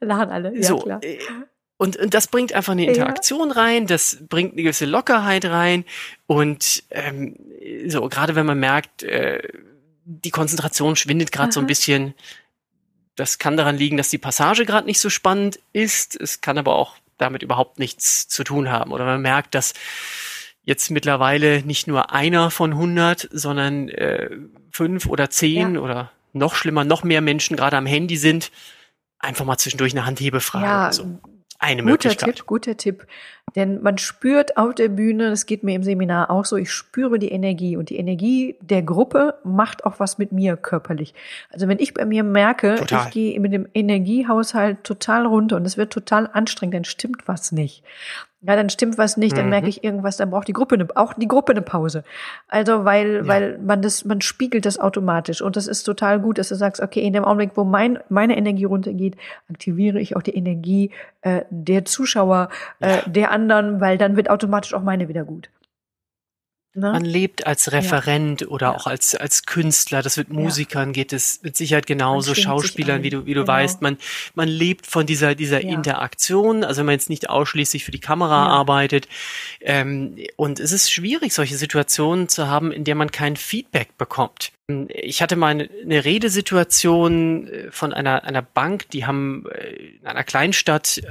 Lachen 0.00 0.30
alle. 0.30 0.56
Ja, 0.56 0.62
so. 0.62 0.78
Klar. 0.78 1.02
Äh, 1.02 1.18
und, 1.76 1.96
und 1.96 2.14
das 2.14 2.28
bringt 2.28 2.52
einfach 2.52 2.72
eine 2.72 2.86
Interaktion 2.86 3.48
ja. 3.48 3.56
rein, 3.56 3.86
das 3.88 4.18
bringt 4.28 4.52
eine 4.52 4.62
gewisse 4.62 4.86
Lockerheit 4.86 5.44
rein. 5.46 5.84
Und 6.26 6.84
ähm, 6.90 7.36
so, 7.88 8.08
gerade 8.08 8.36
wenn 8.36 8.46
man 8.46 8.60
merkt, 8.60 9.02
äh, 9.02 9.42
die 10.04 10.30
Konzentration 10.30 10.94
schwindet 10.94 11.32
gerade 11.32 11.52
so 11.52 11.60
ein 11.60 11.66
bisschen, 11.66 12.14
das 13.16 13.38
kann 13.38 13.56
daran 13.56 13.76
liegen, 13.76 13.96
dass 13.96 14.10
die 14.10 14.18
Passage 14.18 14.64
gerade 14.64 14.86
nicht 14.86 15.00
so 15.00 15.10
spannend 15.10 15.60
ist. 15.72 16.18
Es 16.18 16.40
kann 16.40 16.58
aber 16.58 16.74
auch 16.74 16.96
damit 17.18 17.42
überhaupt 17.42 17.78
nichts 17.78 18.28
zu 18.28 18.44
tun 18.44 18.70
haben. 18.70 18.92
Oder 18.92 19.04
man 19.04 19.20
merkt, 19.20 19.54
dass 19.54 19.74
jetzt 20.64 20.90
mittlerweile 20.90 21.62
nicht 21.62 21.86
nur 21.86 22.12
einer 22.12 22.50
von 22.50 22.72
100, 22.72 23.28
sondern 23.30 23.88
äh, 23.88 24.30
fünf 24.70 25.06
oder 25.06 25.30
zehn 25.30 25.74
ja. 25.74 25.80
oder 25.80 26.12
noch 26.32 26.54
schlimmer, 26.54 26.84
noch 26.84 27.04
mehr 27.04 27.20
Menschen 27.20 27.56
gerade 27.56 27.76
am 27.76 27.86
Handy 27.86 28.16
sind. 28.16 28.50
Einfach 29.18 29.44
mal 29.44 29.58
zwischendurch 29.58 29.92
eine 29.92 30.06
Handhebefrage. 30.06 30.64
Ja, 30.64 30.92
so. 30.92 31.20
Eine 31.62 31.82
guter 31.82 31.92
Möglichkeit. 31.92 32.36
Tipp, 32.36 32.46
guter 32.46 32.76
Tipp. 32.76 33.06
Denn 33.54 33.82
man 33.82 33.96
spürt 33.98 34.56
auf 34.56 34.74
der 34.74 34.88
Bühne, 34.88 35.30
das 35.30 35.46
geht 35.46 35.62
mir 35.62 35.76
im 35.76 35.84
Seminar 35.84 36.30
auch 36.30 36.44
so, 36.44 36.56
ich 36.56 36.72
spüre 36.72 37.18
die 37.18 37.30
Energie 37.30 37.76
und 37.76 37.90
die 37.90 37.98
Energie 37.98 38.56
der 38.60 38.82
Gruppe 38.82 39.34
macht 39.44 39.84
auch 39.84 40.00
was 40.00 40.18
mit 40.18 40.32
mir 40.32 40.56
körperlich. 40.56 41.14
Also 41.50 41.68
wenn 41.68 41.78
ich 41.78 41.94
bei 41.94 42.04
mir 42.04 42.24
merke, 42.24 42.76
total. 42.76 43.06
ich 43.06 43.12
gehe 43.12 43.40
mit 43.40 43.52
dem 43.52 43.68
Energiehaushalt 43.74 44.82
total 44.82 45.24
runter 45.26 45.56
und 45.56 45.64
es 45.64 45.76
wird 45.76 45.92
total 45.92 46.28
anstrengend, 46.32 46.74
dann 46.74 46.84
stimmt 46.84 47.28
was 47.28 47.52
nicht 47.52 47.84
ja, 48.44 48.56
dann 48.56 48.70
stimmt 48.70 48.98
was 48.98 49.16
nicht, 49.16 49.36
dann 49.36 49.44
mhm. 49.44 49.50
merke 49.50 49.68
ich 49.68 49.84
irgendwas, 49.84 50.16
dann 50.16 50.30
braucht 50.30 50.48
die 50.48 50.52
Gruppe 50.52 50.74
eine, 50.74 50.88
auch 50.96 51.14
die 51.14 51.28
Gruppe 51.28 51.52
eine 51.52 51.62
Pause. 51.62 52.02
Also, 52.48 52.84
weil, 52.84 53.16
ja. 53.16 53.26
weil 53.26 53.58
man 53.58 53.82
das, 53.82 54.04
man 54.04 54.20
spiegelt 54.20 54.66
das 54.66 54.78
automatisch 54.78 55.40
und 55.40 55.56
das 55.56 55.68
ist 55.68 55.84
total 55.84 56.18
gut, 56.18 56.38
dass 56.38 56.48
du 56.48 56.56
sagst, 56.56 56.82
okay, 56.82 57.00
in 57.00 57.12
dem 57.12 57.24
Augenblick, 57.24 57.52
wo 57.54 57.64
mein, 57.64 58.00
meine 58.08 58.36
Energie 58.36 58.64
runtergeht, 58.64 59.16
aktiviere 59.48 60.00
ich 60.00 60.16
auch 60.16 60.22
die 60.22 60.34
Energie 60.34 60.90
äh, 61.22 61.42
der 61.50 61.84
Zuschauer, 61.84 62.48
äh, 62.80 62.96
ja. 62.96 63.02
der 63.06 63.30
anderen, 63.30 63.80
weil 63.80 63.96
dann 63.96 64.16
wird 64.16 64.28
automatisch 64.28 64.74
auch 64.74 64.82
meine 64.82 65.08
wieder 65.08 65.24
gut. 65.24 65.48
Ne? 66.74 66.90
Man 66.90 67.04
lebt 67.04 67.46
als 67.46 67.72
Referent 67.72 68.40
ja. 68.40 68.46
oder 68.46 68.68
ja. 68.68 68.74
auch 68.74 68.86
als, 68.86 69.14
als 69.14 69.44
Künstler. 69.44 70.00
Das 70.00 70.16
wird 70.16 70.30
Musikern 70.30 70.88
ja. 70.88 70.92
geht 70.92 71.12
es 71.12 71.40
mit 71.42 71.54
Sicherheit 71.54 71.86
genauso, 71.86 72.34
Schauspielern, 72.34 73.02
wie 73.02 73.10
du, 73.10 73.26
wie 73.26 73.34
du 73.34 73.40
genau. 73.42 73.52
weißt. 73.52 73.82
Man, 73.82 73.98
man 74.34 74.48
lebt 74.48 74.86
von 74.86 75.04
dieser, 75.04 75.34
dieser 75.34 75.60
Interaktion. 75.60 76.64
Also 76.64 76.78
wenn 76.78 76.86
man 76.86 76.94
jetzt 76.94 77.10
nicht 77.10 77.28
ausschließlich 77.28 77.84
für 77.84 77.90
die 77.90 78.00
Kamera 78.00 78.46
arbeitet. 78.46 79.06
Ähm, 79.60 80.16
und 80.36 80.60
es 80.60 80.72
ist 80.72 80.90
schwierig, 80.90 81.34
solche 81.34 81.56
Situationen 81.56 82.28
zu 82.28 82.48
haben, 82.48 82.72
in 82.72 82.84
der 82.84 82.94
man 82.94 83.10
kein 83.10 83.36
Feedback 83.36 83.98
bekommt. 83.98 84.52
Ich 84.88 85.20
hatte 85.20 85.36
mal 85.36 85.48
eine, 85.48 85.68
eine 85.82 86.04
Redesituation 86.04 87.48
äh, 87.48 87.70
von 87.70 87.92
einer, 87.92 88.24
einer 88.24 88.42
Bank, 88.42 88.88
die 88.90 89.04
haben 89.04 89.44
äh, 89.50 89.74
in 90.00 90.06
einer 90.06 90.24
Kleinstadt 90.24 91.02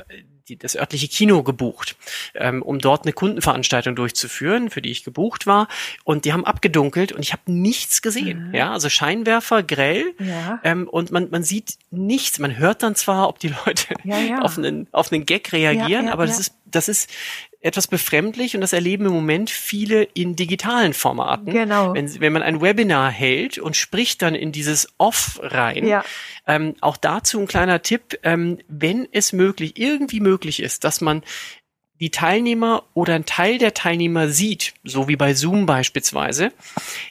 die, 0.51 0.57
das 0.57 0.75
örtliche 0.75 1.07
Kino 1.07 1.43
gebucht, 1.43 1.95
ähm, 2.35 2.61
um 2.61 2.79
dort 2.79 3.03
eine 3.03 3.13
Kundenveranstaltung 3.13 3.95
durchzuführen, 3.95 4.69
für 4.69 4.81
die 4.81 4.91
ich 4.91 5.03
gebucht 5.03 5.47
war. 5.47 5.67
Und 6.03 6.25
die 6.25 6.33
haben 6.33 6.45
abgedunkelt 6.45 7.11
und 7.11 7.21
ich 7.21 7.31
habe 7.31 7.51
nichts 7.51 8.01
gesehen. 8.01 8.49
Mhm. 8.49 8.55
Ja, 8.55 8.71
also 8.71 8.89
Scheinwerfer 8.89 9.63
grell 9.63 10.13
ja. 10.19 10.59
ähm, 10.63 10.87
und 10.87 11.11
man, 11.11 11.29
man 11.29 11.43
sieht 11.43 11.77
nichts. 11.89 12.39
Man 12.39 12.57
hört 12.57 12.83
dann 12.83 12.95
zwar, 12.95 13.29
ob 13.29 13.39
die 13.39 13.53
Leute 13.65 13.95
ja, 14.03 14.19
ja. 14.19 14.39
auf 14.41 14.57
einen 14.57 14.87
auf 14.91 15.11
einen 15.11 15.25
Gag 15.25 15.51
reagieren, 15.53 16.09
aber 16.09 16.25
das 16.25 16.39
ist 16.39 16.53
das 16.65 16.87
ist 16.87 17.09
etwas 17.61 17.87
befremdlich 17.87 18.55
und 18.55 18.61
das 18.61 18.73
erleben 18.73 19.05
im 19.05 19.13
Moment 19.13 19.49
viele 19.49 20.03
in 20.03 20.35
digitalen 20.35 20.93
Formaten. 20.93 21.53
Genau. 21.53 21.93
Wenn, 21.93 22.19
wenn 22.19 22.33
man 22.33 22.41
ein 22.41 22.61
Webinar 22.61 23.11
hält 23.11 23.59
und 23.59 23.75
spricht 23.75 24.21
dann 24.23 24.33
in 24.33 24.51
dieses 24.51 24.89
Off 24.97 25.39
rein. 25.43 25.87
Ja. 25.87 26.03
Ähm, 26.47 26.75
auch 26.81 26.97
dazu 26.97 27.39
ein 27.39 27.47
kleiner 27.47 27.81
Tipp, 27.83 28.19
ähm, 28.23 28.57
wenn 28.67 29.07
es 29.11 29.31
möglich, 29.31 29.77
irgendwie 29.77 30.19
möglich 30.19 30.61
ist, 30.61 30.83
dass 30.83 31.01
man 31.01 31.21
die 31.99 32.09
Teilnehmer 32.09 32.83
oder 32.95 33.13
ein 33.13 33.27
Teil 33.27 33.59
der 33.59 33.75
Teilnehmer 33.75 34.27
sieht, 34.27 34.73
so 34.83 35.07
wie 35.07 35.15
bei 35.15 35.35
Zoom 35.35 35.67
beispielsweise, 35.67 36.51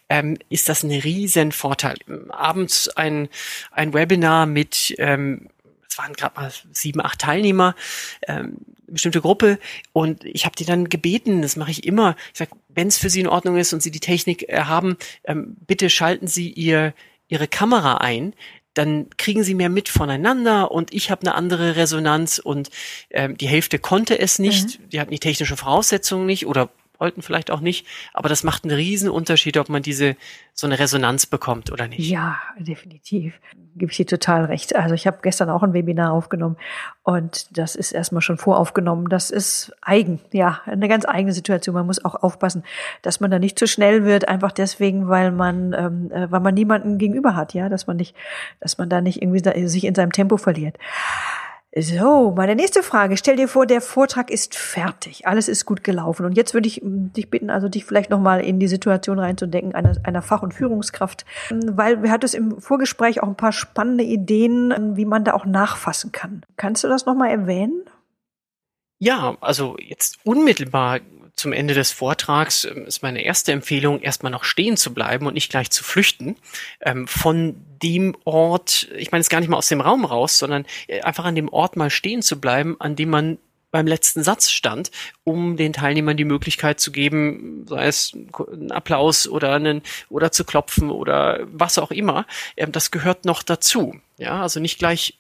ähm, 0.09 0.37
ist 0.49 0.69
das 0.69 0.83
ein 0.83 0.91
riesen 0.91 1.53
Vorteil. 1.53 1.95
Abends 2.31 2.89
ein, 2.89 3.29
ein 3.71 3.95
Webinar 3.95 4.47
mit 4.47 4.97
ähm, 4.99 5.49
waren 6.01 6.15
gerade 6.15 6.41
mal 6.41 6.53
sieben, 6.73 7.01
acht 7.01 7.21
Teilnehmer, 7.21 7.75
ähm, 8.27 8.57
bestimmte 8.87 9.21
Gruppe. 9.21 9.59
Und 9.93 10.25
ich 10.25 10.45
habe 10.45 10.57
die 10.57 10.65
dann 10.65 10.89
gebeten, 10.89 11.43
das 11.43 11.57
mache 11.57 11.71
ich 11.71 11.85
immer, 11.85 12.17
ich 12.33 12.39
sage, 12.39 12.53
wenn 12.69 12.89
es 12.89 12.99
für 12.99 13.11
Sie 13.11 13.21
in 13.21 13.29
Ordnung 13.29 13.57
ist 13.57 13.73
und 13.73 13.83
Sie 13.83 13.91
die 13.91 14.01
Technik 14.01 14.49
äh, 14.49 14.63
haben, 14.63 14.97
ähm, 15.25 15.57
bitte 15.67 15.91
schalten 15.91 16.27
Sie 16.27 16.51
Ihr 16.51 16.95
Ihre 17.29 17.47
Kamera 17.47 17.99
ein, 17.99 18.35
dann 18.75 19.09
kriegen 19.17 19.43
sie 19.43 19.55
mehr 19.55 19.69
mit 19.69 19.89
voneinander 19.89 20.71
und 20.71 20.95
ich 20.95 21.11
habe 21.11 21.23
eine 21.23 21.35
andere 21.35 21.77
Resonanz 21.77 22.39
und 22.39 22.71
ähm, 23.11 23.37
die 23.37 23.49
Hälfte 23.49 23.79
konnte 23.79 24.19
es 24.19 24.39
nicht, 24.39 24.79
mhm. 24.79 24.89
die 24.91 25.01
hatten 25.01 25.11
die 25.11 25.19
technische 25.19 25.57
Voraussetzungen 25.57 26.27
nicht 26.27 26.47
oder 26.47 26.71
wollten 27.01 27.23
vielleicht 27.23 27.51
auch 27.51 27.61
nicht, 27.61 27.87
aber 28.13 28.29
das 28.29 28.45
macht 28.45 28.65
einen 28.65 28.75
riesen 28.75 29.09
ob 29.61 29.69
man 29.69 29.83
diese 29.83 30.17
so 30.53 30.67
eine 30.67 30.79
Resonanz 30.79 31.27
bekommt 31.27 31.73
oder 31.73 31.89
nicht. 31.89 32.09
Ja, 32.09 32.39
definitiv. 32.59 33.41
Gebe 33.77 33.91
ich 33.91 33.97
dir 33.97 34.07
total 34.07 34.45
recht. 34.45 34.77
Also 34.77 34.95
ich 34.95 35.07
habe 35.07 35.19
gestern 35.23 35.49
auch 35.49 35.63
ein 35.63 35.73
Webinar 35.73 36.13
aufgenommen 36.13 36.57
und 37.03 37.57
das 37.57 37.77
ist 37.77 37.93
erstmal 37.93 38.21
schon 38.21 38.37
voraufgenommen. 38.37 39.09
Das 39.09 39.31
ist 39.31 39.73
eigen, 39.81 40.21
ja, 40.33 40.61
eine 40.67 40.89
ganz 40.89 41.07
eigene 41.07 41.33
Situation. 41.33 41.75
Man 41.75 41.87
muss 41.87 42.05
auch 42.05 42.23
aufpassen, 42.23 42.65
dass 43.03 43.21
man 43.21 43.31
da 43.31 43.39
nicht 43.39 43.59
zu 43.59 43.67
schnell 43.67 44.05
wird, 44.05 44.29
einfach 44.29 44.53
deswegen, 44.53 45.09
weil 45.09 45.33
man, 45.33 45.73
ähm, 45.73 46.11
äh, 46.13 46.31
weil 46.31 46.41
man 46.41 46.55
niemanden 46.55 46.99
gegenüber 46.99 47.37
hat, 47.37 47.55
ja, 47.55 47.69
dass 47.69 47.87
man 47.87 47.97
nicht, 47.97 48.15
dass 48.61 48.77
man 48.77 48.89
da 48.89 49.01
nicht 49.01 49.23
irgendwie 49.23 49.69
sich 49.69 49.85
in 49.85 49.95
seinem 49.95 50.13
Tempo 50.13 50.37
verliert. 50.37 50.77
So, 51.77 52.33
meine 52.37 52.57
nächste 52.57 52.83
Frage. 52.83 53.17
Stell 53.17 53.37
dir 53.37 53.47
vor, 53.47 53.65
der 53.65 53.81
Vortrag 53.81 54.31
ist 54.31 54.57
fertig. 54.57 55.29
Alles 55.29 55.47
ist 55.47 55.67
gut 55.67 55.85
gelaufen. 55.85 56.27
Und 56.27 56.37
jetzt 56.37 56.53
würde 56.53 56.67
ich 56.67 56.77
hm, 56.77 57.13
dich 57.13 57.31
bitten, 57.31 57.49
also 57.49 57.69
dich 57.69 57.85
vielleicht 57.85 58.11
nochmal 58.11 58.41
in 58.41 58.59
die 58.59 58.67
Situation 58.67 59.21
reinzudenken 59.21 59.75
einer, 59.77 59.97
einer 60.03 60.21
Fach- 60.21 60.43
und 60.43 60.53
Führungskraft. 60.53 61.25
Hm, 61.49 61.77
weil 61.77 62.03
wir 62.03 62.11
hatten 62.11 62.25
es 62.25 62.35
im 62.35 62.61
Vorgespräch 62.61 63.23
auch 63.23 63.29
ein 63.29 63.37
paar 63.37 63.53
spannende 63.53 64.03
Ideen, 64.03 64.75
hm, 64.75 64.97
wie 64.97 65.05
man 65.05 65.23
da 65.23 65.35
auch 65.35 65.45
nachfassen 65.45 66.11
kann. 66.11 66.45
Kannst 66.57 66.83
du 66.83 66.89
das 66.89 67.07
nochmal 67.07 67.31
erwähnen? 67.31 67.85
Ja, 68.99 69.37
also 69.41 69.77
jetzt 69.79 70.19
unmittelbar 70.25 70.99
zum 71.41 71.53
Ende 71.53 71.75
des 71.75 71.91
Vortrags 71.91 72.65
ähm, 72.65 72.87
ist 72.87 73.03
meine 73.03 73.23
erste 73.23 73.53
Empfehlung, 73.53 74.01
erstmal 74.01 74.31
noch 74.31 74.45
stehen 74.45 74.77
zu 74.77 74.93
bleiben 74.93 75.27
und 75.27 75.35
nicht 75.35 75.51
gleich 75.51 75.71
zu 75.71 75.83
flüchten 75.83 76.37
ähm, 76.81 77.09
von 77.09 77.57
dem 77.83 78.15
Ort, 78.25 78.89
ich 78.97 79.11
meine 79.11 79.23
es 79.23 79.31
gar 79.31 79.41
nicht 79.41 79.49
mal 79.49 79.57
aus 79.57 79.69
dem 79.69 79.81
Raum 79.81 80.05
raus, 80.05 80.39
sondern 80.39 80.67
äh, 80.87 81.01
einfach 81.01 81.25
an 81.25 81.35
dem 81.35 81.49
Ort 81.49 81.77
mal 81.77 81.91
stehen 81.91 82.21
zu 82.23 82.41
bleiben, 82.41 82.77
an 82.79 82.95
dem 82.95 83.09
man 83.09 83.39
beim 83.71 83.87
letzten 83.87 84.23
Satz 84.23 84.51
stand, 84.51 84.91
um 85.25 85.57
den 85.57 85.73
Teilnehmern 85.73 86.17
die 86.17 86.25
Möglichkeit 86.25 86.81
zu 86.81 86.93
geben, 86.93 87.65
sei 87.69 87.87
es 87.87 88.13
ein 88.13 88.73
Applaus 88.73 89.29
oder 89.29 89.55
einen 89.55 89.83
oder 90.09 90.33
zu 90.33 90.45
klopfen 90.45 90.91
oder 90.91 91.41
was 91.53 91.79
auch 91.79 91.91
immer. 91.91 92.27
Ähm, 92.57 92.73
das 92.73 92.91
gehört 92.91 93.25
noch 93.25 93.43
dazu. 93.43 93.99
Ja, 94.19 94.43
also 94.43 94.61
nicht 94.61 94.79
gleich 94.79 95.19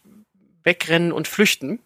wegrennen 0.64 1.12
und 1.12 1.28
flüchten. 1.28 1.80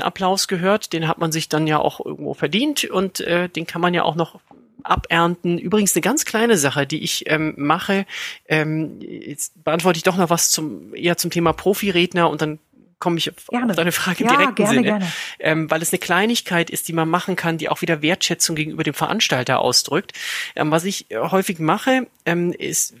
Applaus 0.00 0.48
gehört, 0.48 0.92
den 0.92 1.08
hat 1.08 1.18
man 1.18 1.32
sich 1.32 1.48
dann 1.48 1.66
ja 1.66 1.78
auch 1.78 2.04
irgendwo 2.04 2.34
verdient 2.34 2.84
und 2.84 3.20
äh, 3.20 3.48
den 3.48 3.66
kann 3.66 3.80
man 3.80 3.94
ja 3.94 4.02
auch 4.02 4.14
noch 4.14 4.40
abernten. 4.82 5.58
Übrigens 5.58 5.94
eine 5.94 6.02
ganz 6.02 6.24
kleine 6.24 6.58
Sache, 6.58 6.86
die 6.86 7.02
ich 7.02 7.24
ähm, 7.30 7.54
mache. 7.56 8.06
Ähm, 8.46 9.00
jetzt 9.00 9.64
beantworte 9.64 9.96
ich 9.96 10.02
doch 10.02 10.16
noch 10.16 10.30
was 10.30 10.50
zum 10.50 10.94
eher 10.94 11.16
zum 11.16 11.30
Thema 11.30 11.52
Profiredner 11.52 12.28
und 12.28 12.42
dann 12.42 12.58
komme 12.98 13.18
ich 13.18 13.30
auf, 13.30 13.36
auf 13.48 13.76
deine 13.76 13.92
Frage 13.92 14.24
im 14.24 14.30
ja, 14.30 14.36
direkten 14.36 14.54
gerne, 14.54 14.70
Sinne, 14.70 14.82
gerne. 14.82 15.12
Ähm, 15.38 15.70
weil 15.70 15.82
es 15.82 15.92
eine 15.92 15.98
Kleinigkeit 15.98 16.70
ist, 16.70 16.88
die 16.88 16.92
man 16.92 17.08
machen 17.08 17.36
kann, 17.36 17.58
die 17.58 17.68
auch 17.68 17.82
wieder 17.82 18.02
Wertschätzung 18.02 18.56
gegenüber 18.56 18.82
dem 18.82 18.94
Veranstalter 18.94 19.60
ausdrückt. 19.60 20.12
Ähm, 20.54 20.70
was 20.70 20.84
ich 20.84 21.06
häufig 21.12 21.58
mache, 21.58 22.06
ähm, 22.24 22.52
ist, 22.52 22.94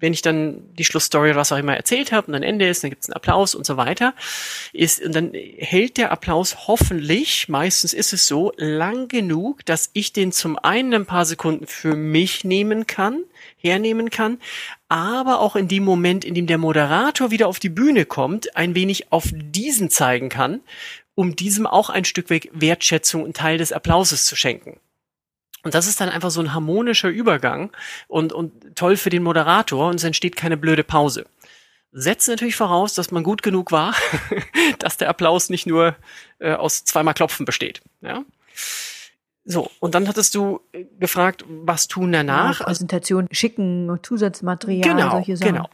wenn 0.00 0.12
ich 0.12 0.22
dann 0.22 0.62
die 0.74 0.84
Schlussstory 0.84 1.30
oder 1.30 1.40
was 1.40 1.52
auch 1.52 1.58
immer 1.58 1.76
erzählt 1.76 2.12
habe 2.12 2.26
und 2.26 2.34
dann 2.34 2.42
Ende 2.42 2.68
ist, 2.68 2.82
dann 2.82 2.90
gibt 2.90 3.02
es 3.02 3.08
einen 3.08 3.16
Applaus 3.16 3.54
und 3.54 3.66
so 3.66 3.76
weiter, 3.76 4.14
ist 4.72 5.02
und 5.02 5.14
dann 5.14 5.32
hält 5.32 5.96
der 5.96 6.12
Applaus 6.12 6.66
hoffentlich, 6.66 7.48
meistens 7.48 7.94
ist 7.94 8.12
es 8.12 8.26
so, 8.26 8.52
lang 8.56 9.08
genug, 9.08 9.64
dass 9.64 9.90
ich 9.92 10.12
den 10.12 10.32
zum 10.32 10.58
einen 10.58 10.94
ein 10.94 11.06
paar 11.06 11.24
Sekunden 11.24 11.66
für 11.66 11.96
mich 11.96 12.44
nehmen 12.44 12.86
kann, 12.86 13.24
hernehmen 13.56 14.10
kann, 14.10 14.38
aber 14.88 15.40
auch 15.40 15.56
in 15.56 15.68
dem 15.68 15.84
Moment, 15.84 16.24
in 16.24 16.34
dem 16.34 16.46
der 16.46 16.58
Moderator 16.58 17.30
wieder 17.30 17.48
auf 17.48 17.58
die 17.58 17.68
Bühne 17.68 18.04
kommt, 18.04 18.56
ein 18.56 18.74
wenig 18.74 19.12
auf 19.12 19.24
diesen 19.32 19.90
zeigen 19.90 20.28
kann, 20.28 20.60
um 21.14 21.34
diesem 21.34 21.66
auch 21.66 21.90
ein 21.90 22.04
Stück 22.04 22.30
weg 22.30 22.50
Wertschätzung 22.52 23.22
und 23.24 23.36
Teil 23.36 23.58
des 23.58 23.72
Applauses 23.72 24.26
zu 24.26 24.36
schenken. 24.36 24.78
Und 25.66 25.74
das 25.74 25.88
ist 25.88 26.00
dann 26.00 26.10
einfach 26.10 26.30
so 26.30 26.40
ein 26.40 26.54
harmonischer 26.54 27.08
Übergang 27.08 27.72
und, 28.06 28.32
und 28.32 28.76
toll 28.76 28.96
für 28.96 29.10
den 29.10 29.24
Moderator 29.24 29.88
und 29.88 29.96
es 29.96 30.04
entsteht 30.04 30.36
keine 30.36 30.56
blöde 30.56 30.84
Pause. 30.84 31.26
Setzt 31.90 32.28
natürlich 32.28 32.54
voraus, 32.54 32.94
dass 32.94 33.10
man 33.10 33.24
gut 33.24 33.42
genug 33.42 33.72
war, 33.72 33.92
dass 34.78 34.96
der 34.96 35.08
Applaus 35.08 35.50
nicht 35.50 35.66
nur 35.66 35.96
äh, 36.38 36.52
aus 36.52 36.84
zweimal 36.84 37.14
Klopfen 37.14 37.44
besteht. 37.46 37.80
Ja? 38.00 38.22
So, 39.44 39.68
und 39.80 39.96
dann 39.96 40.06
hattest 40.06 40.36
du 40.36 40.60
äh, 40.70 40.84
gefragt, 41.00 41.44
was 41.48 41.88
tun 41.88 42.12
danach? 42.12 42.60
Ja, 42.60 42.66
Präsentation 42.66 43.26
schicken, 43.32 43.98
Zusatzmaterial, 44.04 44.88
genau, 44.88 45.10
solche 45.10 45.36
Sachen. 45.36 45.52
Genau, 45.52 45.68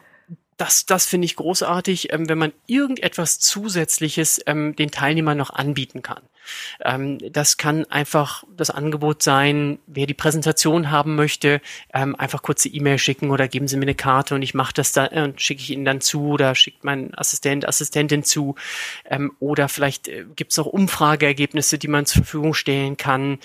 das, 0.56 0.86
das 0.86 1.04
finde 1.04 1.26
ich 1.26 1.36
großartig, 1.36 2.14
ähm, 2.14 2.30
wenn 2.30 2.38
man 2.38 2.54
irgendetwas 2.66 3.40
Zusätzliches 3.40 4.40
ähm, 4.46 4.74
den 4.74 4.90
Teilnehmern 4.90 5.36
noch 5.36 5.50
anbieten 5.50 6.00
kann. 6.00 6.22
Ähm, 6.84 7.18
das 7.32 7.56
kann 7.56 7.84
einfach 7.86 8.44
das 8.56 8.70
Angebot 8.70 9.22
sein, 9.22 9.78
wer 9.86 10.06
die 10.06 10.14
Präsentation 10.14 10.90
haben 10.90 11.14
möchte, 11.14 11.60
ähm, 11.92 12.16
einfach 12.16 12.42
kurze 12.42 12.68
E-Mail 12.68 12.98
schicken 12.98 13.30
oder 13.30 13.48
geben 13.48 13.68
Sie 13.68 13.76
mir 13.76 13.82
eine 13.82 13.94
Karte 13.94 14.34
und 14.34 14.42
ich 14.42 14.54
mache 14.54 14.74
das 14.74 14.92
dann 14.92 15.10
äh, 15.12 15.22
und 15.22 15.40
schicke 15.40 15.62
ich 15.62 15.70
Ihnen 15.70 15.84
dann 15.84 16.00
zu 16.00 16.28
oder 16.28 16.54
schickt 16.54 16.84
mein 16.84 17.16
Assistent, 17.16 17.66
Assistentin 17.66 18.24
zu. 18.24 18.54
Ähm, 19.04 19.32
oder 19.40 19.68
vielleicht 19.68 20.08
äh, 20.08 20.24
gibt 20.36 20.52
es 20.52 20.58
auch 20.58 20.66
Umfrageergebnisse, 20.66 21.78
die 21.78 21.88
man 21.88 22.06
zur 22.06 22.22
Verfügung 22.22 22.54
stellen 22.54 22.96
kann. 22.96 23.38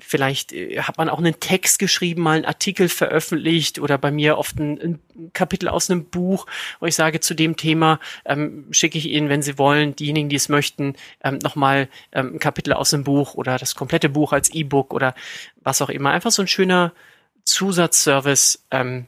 Vielleicht 0.00 0.52
äh, 0.52 0.80
hat 0.82 0.98
man 0.98 1.08
auch 1.08 1.18
einen 1.18 1.40
Text 1.40 1.78
geschrieben, 1.78 2.22
mal 2.22 2.36
einen 2.36 2.44
Artikel 2.44 2.88
veröffentlicht 2.88 3.78
oder 3.78 3.98
bei 3.98 4.10
mir 4.10 4.38
oft 4.38 4.58
ein, 4.58 4.80
ein 4.80 5.32
Kapitel 5.32 5.68
aus 5.68 5.90
einem 5.90 6.04
Buch, 6.04 6.46
wo 6.80 6.86
ich 6.86 6.94
sage, 6.94 7.20
zu 7.20 7.34
dem 7.34 7.56
Thema 7.56 8.00
ähm, 8.24 8.66
schicke 8.70 8.98
ich 8.98 9.06
Ihnen, 9.06 9.28
wenn 9.28 9.42
Sie 9.42 9.58
wollen, 9.58 9.96
diejenigen, 9.96 10.28
die 10.28 10.36
es 10.36 10.48
möchten, 10.48 10.94
ähm, 11.22 11.38
nochmal 11.38 11.88
ähm, 12.12 12.35
ein 12.36 12.40
Kapitel 12.40 12.72
aus 12.72 12.90
dem 12.90 13.04
Buch 13.04 13.34
oder 13.34 13.58
das 13.58 13.74
komplette 13.74 14.08
Buch 14.08 14.32
als 14.32 14.50
E-Book 14.50 14.94
oder 14.94 15.14
was 15.62 15.82
auch 15.82 15.88
immer. 15.88 16.10
Einfach 16.10 16.30
so 16.30 16.42
ein 16.42 16.48
schöner 16.48 16.92
Zusatzservice, 17.44 18.64
ähm, 18.70 19.06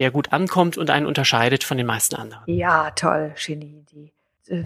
der 0.00 0.10
gut 0.10 0.32
ankommt 0.32 0.76
und 0.76 0.90
einen 0.90 1.06
unterscheidet 1.06 1.64
von 1.64 1.76
den 1.76 1.86
meisten 1.86 2.16
anderen. 2.16 2.42
Ja, 2.46 2.90
toll, 2.92 3.32
schöne 3.34 3.64
Idee. 3.64 4.12
Äh, 4.48 4.64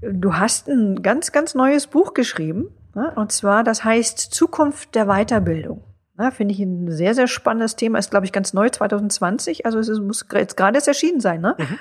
du 0.00 0.34
hast 0.34 0.68
ein 0.68 1.02
ganz, 1.02 1.32
ganz 1.32 1.54
neues 1.54 1.86
Buch 1.86 2.14
geschrieben, 2.14 2.68
ne? 2.94 3.12
und 3.16 3.32
zwar, 3.32 3.64
das 3.64 3.84
heißt 3.84 4.18
Zukunft 4.18 4.94
der 4.94 5.06
Weiterbildung. 5.06 5.82
Ja, 6.18 6.30
Finde 6.30 6.54
ich 6.54 6.60
ein 6.60 6.90
sehr, 6.90 7.14
sehr 7.14 7.28
spannendes 7.28 7.76
Thema. 7.76 7.98
Ist, 7.98 8.10
glaube 8.10 8.24
ich, 8.24 8.32
ganz 8.32 8.54
neu, 8.54 8.70
2020. 8.70 9.66
Also 9.66 9.78
es 9.78 10.00
muss 10.00 10.24
jetzt 10.32 10.56
gerade 10.56 10.76
erst 10.76 10.88
erschienen 10.88 11.20
sein, 11.20 11.42
ne? 11.42 11.54
Mhm. 11.58 11.78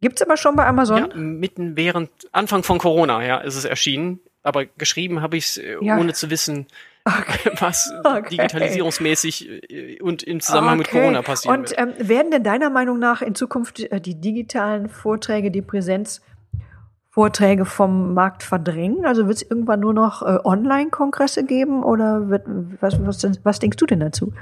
Gibt's 0.00 0.20
aber 0.20 0.36
schon 0.36 0.56
bei 0.56 0.66
Amazon? 0.66 0.98
Ja, 0.98 1.16
mitten 1.16 1.76
während 1.76 2.10
Anfang 2.32 2.62
von 2.62 2.78
Corona, 2.78 3.24
ja, 3.24 3.38
ist 3.38 3.56
es 3.56 3.64
erschienen. 3.64 4.20
Aber 4.46 4.64
geschrieben 4.64 5.22
habe 5.22 5.36
ich 5.36 5.46
es, 5.46 5.56
äh, 5.56 5.76
ja. 5.80 5.98
ohne 5.98 6.12
zu 6.12 6.30
wissen, 6.30 6.68
okay. 7.04 7.50
was 7.58 7.92
okay. 8.04 8.28
digitalisierungsmäßig 8.30 9.70
äh, 9.70 10.00
und 10.00 10.22
im 10.22 10.38
Zusammenhang 10.38 10.78
okay. 10.78 10.94
mit 10.94 11.02
Corona 11.02 11.22
passiert. 11.22 11.52
Und 11.52 11.74
ähm, 11.76 11.94
werden 11.98 12.30
denn 12.30 12.44
deiner 12.44 12.70
Meinung 12.70 13.00
nach 13.00 13.22
in 13.22 13.34
Zukunft 13.34 13.80
äh, 13.80 14.00
die 14.00 14.20
digitalen 14.20 14.88
Vorträge, 14.88 15.50
die 15.50 15.62
Präsenzvorträge 15.62 17.64
vom 17.64 18.14
Markt 18.14 18.44
verdrängen? 18.44 19.04
Also 19.04 19.26
wird 19.26 19.38
es 19.38 19.42
irgendwann 19.42 19.80
nur 19.80 19.94
noch 19.94 20.22
äh, 20.22 20.38
Online-Kongresse 20.44 21.44
geben 21.44 21.82
oder 21.82 22.28
wird, 22.28 22.44
was, 22.80 23.04
was, 23.04 23.28
was 23.42 23.58
denkst 23.58 23.78
du 23.78 23.86
denn 23.86 23.98
dazu? 23.98 24.32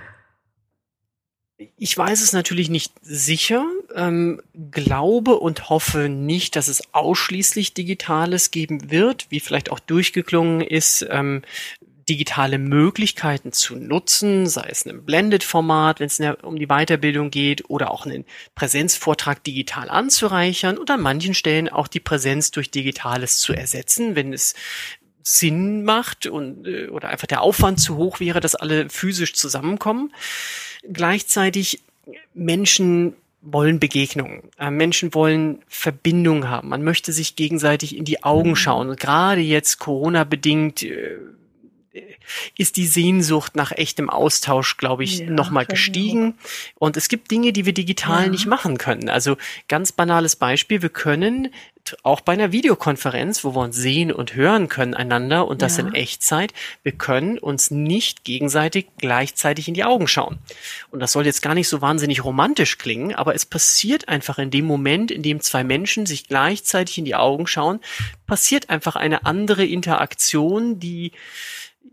Ich 1.78 1.96
weiß 1.96 2.20
es 2.20 2.32
natürlich 2.32 2.68
nicht 2.68 2.92
sicher, 3.02 3.64
ähm, 3.94 4.42
glaube 4.72 5.36
und 5.36 5.68
hoffe 5.68 6.08
nicht, 6.08 6.56
dass 6.56 6.66
es 6.66 6.82
ausschließlich 6.92 7.74
Digitales 7.74 8.50
geben 8.50 8.90
wird, 8.90 9.26
wie 9.30 9.38
vielleicht 9.38 9.70
auch 9.70 9.78
durchgeklungen 9.78 10.60
ist, 10.60 11.06
ähm, 11.08 11.42
digitale 12.08 12.58
Möglichkeiten 12.58 13.52
zu 13.52 13.76
nutzen, 13.76 14.46
sei 14.46 14.68
es 14.68 14.84
ein 14.84 15.04
Blended-Format, 15.04 16.00
wenn 16.00 16.06
es 16.06 16.20
um 16.42 16.58
die 16.58 16.66
Weiterbildung 16.66 17.30
geht, 17.30 17.70
oder 17.70 17.90
auch 17.90 18.04
einen 18.04 18.24
Präsenzvortrag 18.54 19.42
digital 19.42 19.88
anzureichern 19.88 20.76
und 20.76 20.90
an 20.90 21.00
manchen 21.00 21.34
Stellen 21.34 21.68
auch 21.68 21.88
die 21.88 22.00
Präsenz 22.00 22.50
durch 22.50 22.70
Digitales 22.70 23.38
zu 23.38 23.52
ersetzen, 23.52 24.16
wenn 24.16 24.32
es 24.32 24.54
Sinn 25.22 25.84
macht 25.84 26.26
und 26.26 26.66
äh, 26.66 26.88
oder 26.88 27.08
einfach 27.08 27.26
der 27.26 27.40
Aufwand 27.40 27.80
zu 27.80 27.96
hoch 27.96 28.20
wäre, 28.20 28.40
dass 28.40 28.54
alle 28.54 28.90
physisch 28.90 29.32
zusammenkommen. 29.32 30.12
Gleichzeitig 30.92 31.80
Menschen 32.34 33.14
wollen 33.40 33.78
Begegnungen. 33.78 34.42
Äh, 34.58 34.70
Menschen 34.70 35.14
wollen 35.14 35.62
Verbindung 35.68 36.48
haben. 36.48 36.68
Man 36.68 36.82
möchte 36.82 37.12
sich 37.12 37.36
gegenseitig 37.36 37.96
in 37.96 38.04
die 38.04 38.24
Augen 38.24 38.50
mhm. 38.50 38.56
schauen. 38.56 38.88
Und 38.88 39.00
gerade 39.00 39.40
jetzt 39.40 39.78
Corona 39.78 40.24
bedingt 40.24 40.82
äh, 40.82 41.18
ist 42.56 42.76
die 42.76 42.86
Sehnsucht 42.86 43.54
nach 43.54 43.70
echtem 43.70 44.10
Austausch, 44.10 44.76
glaube 44.76 45.04
ich, 45.04 45.20
ja, 45.20 45.30
nochmal 45.30 45.66
gestiegen. 45.66 46.34
Und 46.74 46.96
es 46.96 47.08
gibt 47.08 47.30
Dinge, 47.30 47.52
die 47.52 47.66
wir 47.66 47.74
digital 47.74 48.24
ja. 48.24 48.30
nicht 48.30 48.46
machen 48.46 48.78
können. 48.78 49.08
Also 49.08 49.36
ganz 49.68 49.92
banales 49.92 50.36
Beispiel, 50.36 50.82
wir 50.82 50.88
können 50.88 51.48
auch 52.02 52.20
bei 52.20 52.32
einer 52.32 52.52
Videokonferenz, 52.52 53.44
wo 53.44 53.54
wir 53.54 53.60
uns 53.60 53.76
sehen 53.76 54.10
und 54.12 54.34
hören 54.34 54.68
können 54.68 54.94
einander 54.94 55.46
und 55.46 55.62
das 55.62 55.76
ja. 55.76 55.84
in 55.84 55.94
Echtzeit, 55.94 56.52
wir 56.82 56.92
können 56.92 57.38
uns 57.38 57.70
nicht 57.70 58.24
gegenseitig 58.24 58.86
gleichzeitig 58.98 59.68
in 59.68 59.74
die 59.74 59.84
Augen 59.84 60.08
schauen. 60.08 60.38
Und 60.90 61.00
das 61.00 61.12
soll 61.12 61.26
jetzt 61.26 61.42
gar 61.42 61.54
nicht 61.54 61.68
so 61.68 61.80
wahnsinnig 61.80 62.24
romantisch 62.24 62.78
klingen, 62.78 63.14
aber 63.14 63.34
es 63.34 63.44
passiert 63.44 64.08
einfach 64.08 64.38
in 64.38 64.50
dem 64.50 64.64
Moment, 64.64 65.10
in 65.10 65.22
dem 65.22 65.40
zwei 65.40 65.64
Menschen 65.64 66.06
sich 66.06 66.28
gleichzeitig 66.28 66.98
in 66.98 67.04
die 67.04 67.14
Augen 67.14 67.46
schauen, 67.46 67.80
passiert 68.26 68.70
einfach 68.70 68.96
eine 68.96 69.26
andere 69.26 69.64
Interaktion, 69.64 70.80
die 70.80 71.12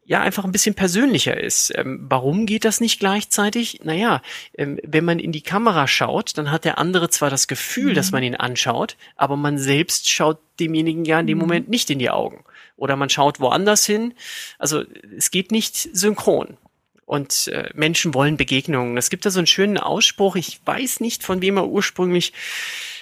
ja 0.03 0.21
einfach 0.21 0.43
ein 0.43 0.51
bisschen 0.51 0.75
persönlicher 0.75 1.39
ist. 1.39 1.71
Ähm, 1.75 2.05
warum 2.09 2.45
geht 2.45 2.65
das 2.65 2.81
nicht 2.81 2.99
gleichzeitig? 2.99 3.81
Naja, 3.83 4.21
ähm, 4.57 4.79
wenn 4.83 5.05
man 5.05 5.19
in 5.19 5.31
die 5.31 5.41
Kamera 5.41 5.87
schaut, 5.87 6.37
dann 6.37 6.51
hat 6.51 6.65
der 6.65 6.77
andere 6.77 7.09
zwar 7.09 7.29
das 7.29 7.47
Gefühl, 7.47 7.91
mhm. 7.91 7.95
dass 7.95 8.11
man 8.11 8.23
ihn 8.23 8.35
anschaut, 8.35 8.97
aber 9.15 9.37
man 9.37 9.57
selbst 9.57 10.09
schaut 10.09 10.39
demjenigen 10.59 11.05
ja 11.05 11.19
in 11.19 11.27
dem 11.27 11.37
mhm. 11.37 11.41
Moment 11.43 11.69
nicht 11.69 11.89
in 11.89 11.99
die 11.99 12.09
Augen. 12.09 12.43
Oder 12.75 12.95
man 12.95 13.09
schaut 13.09 13.39
woanders 13.39 13.85
hin. 13.85 14.13
Also 14.57 14.83
es 15.15 15.29
geht 15.29 15.51
nicht 15.51 15.75
synchron. 15.75 16.57
Und 17.05 17.49
äh, 17.49 17.69
Menschen 17.73 18.13
wollen 18.13 18.37
Begegnungen. 18.37 18.97
Es 18.97 19.09
gibt 19.09 19.25
da 19.25 19.31
so 19.31 19.39
einen 19.39 19.47
schönen 19.47 19.77
Ausspruch, 19.77 20.37
ich 20.37 20.61
weiß 20.65 21.01
nicht, 21.01 21.23
von 21.23 21.41
wem 21.41 21.57
er 21.57 21.67
ursprünglich 21.67 22.31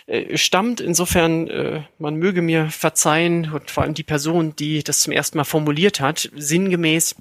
äh, 0.10 0.38
stammt. 0.38 0.82
Insofern, 0.82 1.48
äh, 1.48 1.84
man 2.00 2.16
möge 2.16 2.42
mir 2.42 2.72
verzeihen 2.72 3.52
und 3.52 3.70
vor 3.70 3.84
allem 3.84 3.94
die 3.94 4.04
Person, 4.04 4.56
die 4.56 4.84
das 4.84 5.02
zum 5.02 5.14
ersten 5.14 5.38
Mal 5.38 5.44
formuliert 5.44 6.00
hat, 6.00 6.32
sinngemäß 6.36 7.16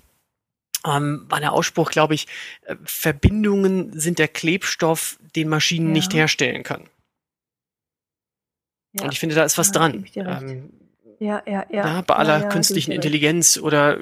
ähm, 0.87 1.27
war 1.29 1.41
der 1.41 1.53
Ausspruch, 1.53 1.91
glaube 1.91 2.15
ich, 2.15 2.27
äh, 2.63 2.77
Verbindungen 2.85 3.99
sind 3.99 4.19
der 4.19 4.29
Klebstoff, 4.29 5.19
den 5.37 5.49
Maschinen 5.49 5.89
ja. 5.89 5.93
nicht 5.93 6.15
herstellen 6.15 6.63
können. 6.63 6.89
Ja. 8.95 9.05
Und 9.05 9.13
ich 9.13 9.21
finde, 9.21 9.35
da 9.35 9.45
ist 9.45 9.59
was 9.59 9.69
ja, 9.69 9.73
dran. 9.75 10.07
Ähm, 10.15 10.71
ja, 11.19 11.43
ja, 11.47 11.67
ja. 11.71 11.87
ja. 11.87 12.01
Bei 12.03 12.17
aller 12.17 12.49
künstlichen 12.49 12.93
Intelligenz 12.93 13.59
oder 13.59 13.99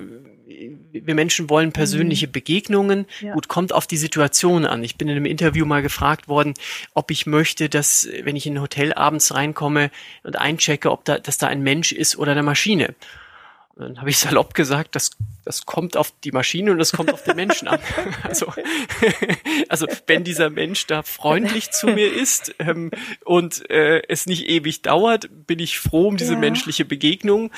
wir 1.05 1.15
Menschen 1.15 1.51
wollen 1.51 1.73
persönliche 1.73 2.27
mhm. 2.27 2.33
Begegnungen. 2.33 3.07
Ja. 3.21 3.35
Gut, 3.35 3.49
kommt 3.49 3.73
auf 3.73 3.87
die 3.87 3.97
Situation 3.97 4.65
an. 4.65 4.85
Ich 4.85 4.97
bin 4.97 5.09
in 5.09 5.17
einem 5.17 5.27
Interview 5.27 5.67
mal 5.67 5.83
gefragt 5.83 6.29
worden, 6.29 6.55
ob 6.95 7.11
ich 7.11 7.27
möchte, 7.27 7.69
dass, 7.69 8.09
wenn 8.23 8.37
ich 8.37 8.47
in 8.47 8.55
ein 8.55 8.63
Hotel 8.63 8.93
abends 8.93 9.35
reinkomme 9.35 9.91
und 10.23 10.39
einchecke, 10.39 10.91
ob 10.91 11.05
da, 11.05 11.19
dass 11.19 11.39
da 11.39 11.47
ein 11.47 11.63
Mensch 11.63 11.93
ist 11.93 12.17
oder 12.17 12.33
eine 12.33 12.43
Maschine. 12.43 12.95
Dann 13.79 14.01
habe 14.01 14.09
ich 14.09 14.17
salopp 14.17 14.55
gesagt, 14.55 14.95
das, 14.97 15.11
das 15.45 15.67
kommt 15.67 15.99
auf 15.99 16.11
die 16.25 16.33
Maschine 16.33 16.73
und 16.73 16.79
das 16.79 16.93
kommt 16.93 17.13
auf 17.13 17.25
den 17.25 17.37
Menschen 17.37 17.69
an. 17.69 17.79
Also, 18.23 18.53
also 19.69 19.87
wenn 20.07 20.25
dieser 20.25 20.49
Mensch 20.49 20.87
da 20.87 21.03
freundlich 21.03 21.71
zu 21.71 21.89
mir 21.89 22.11
ist 22.11 22.55
ähm, 22.59 22.91
und 23.25 23.69
äh, 23.71 24.03
es 24.09 24.25
nicht 24.25 24.49
ewig 24.49 24.81
dauert, 24.81 25.29
bin 25.47 25.59
ich 25.59 25.79
froh 25.79 26.09
um 26.09 26.17
diese 26.17 26.33
ja. 26.33 26.39
menschliche 26.39 26.87
Begegnung. 26.87 27.53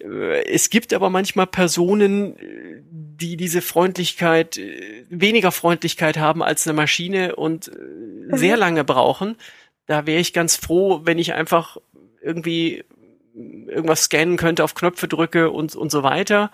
Äh, 0.00 0.44
es 0.44 0.68
gibt 0.68 0.92
aber 0.92 1.08
manchmal 1.08 1.46
Personen, 1.46 2.36
die 2.90 3.38
diese 3.38 3.62
Freundlichkeit, 3.62 4.58
äh, 4.58 5.06
weniger 5.08 5.50
Freundlichkeit 5.50 6.18
haben 6.18 6.42
als 6.42 6.66
eine 6.66 6.74
Maschine 6.74 7.36
und 7.36 7.68
äh, 7.68 8.36
sehr 8.36 8.58
lange 8.58 8.84
brauchen. 8.84 9.36
Da 9.86 10.06
wäre 10.06 10.20
ich 10.20 10.34
ganz 10.34 10.56
froh, 10.56 11.00
wenn 11.04 11.18
ich 11.18 11.32
einfach 11.32 11.78
irgendwie 12.22 12.84
irgendwas 13.34 14.04
scannen 14.04 14.36
könnte, 14.36 14.64
auf 14.64 14.74
Knöpfe 14.74 15.08
drücke 15.08 15.50
und, 15.50 15.74
und 15.74 15.90
so 15.90 16.02
weiter. 16.02 16.50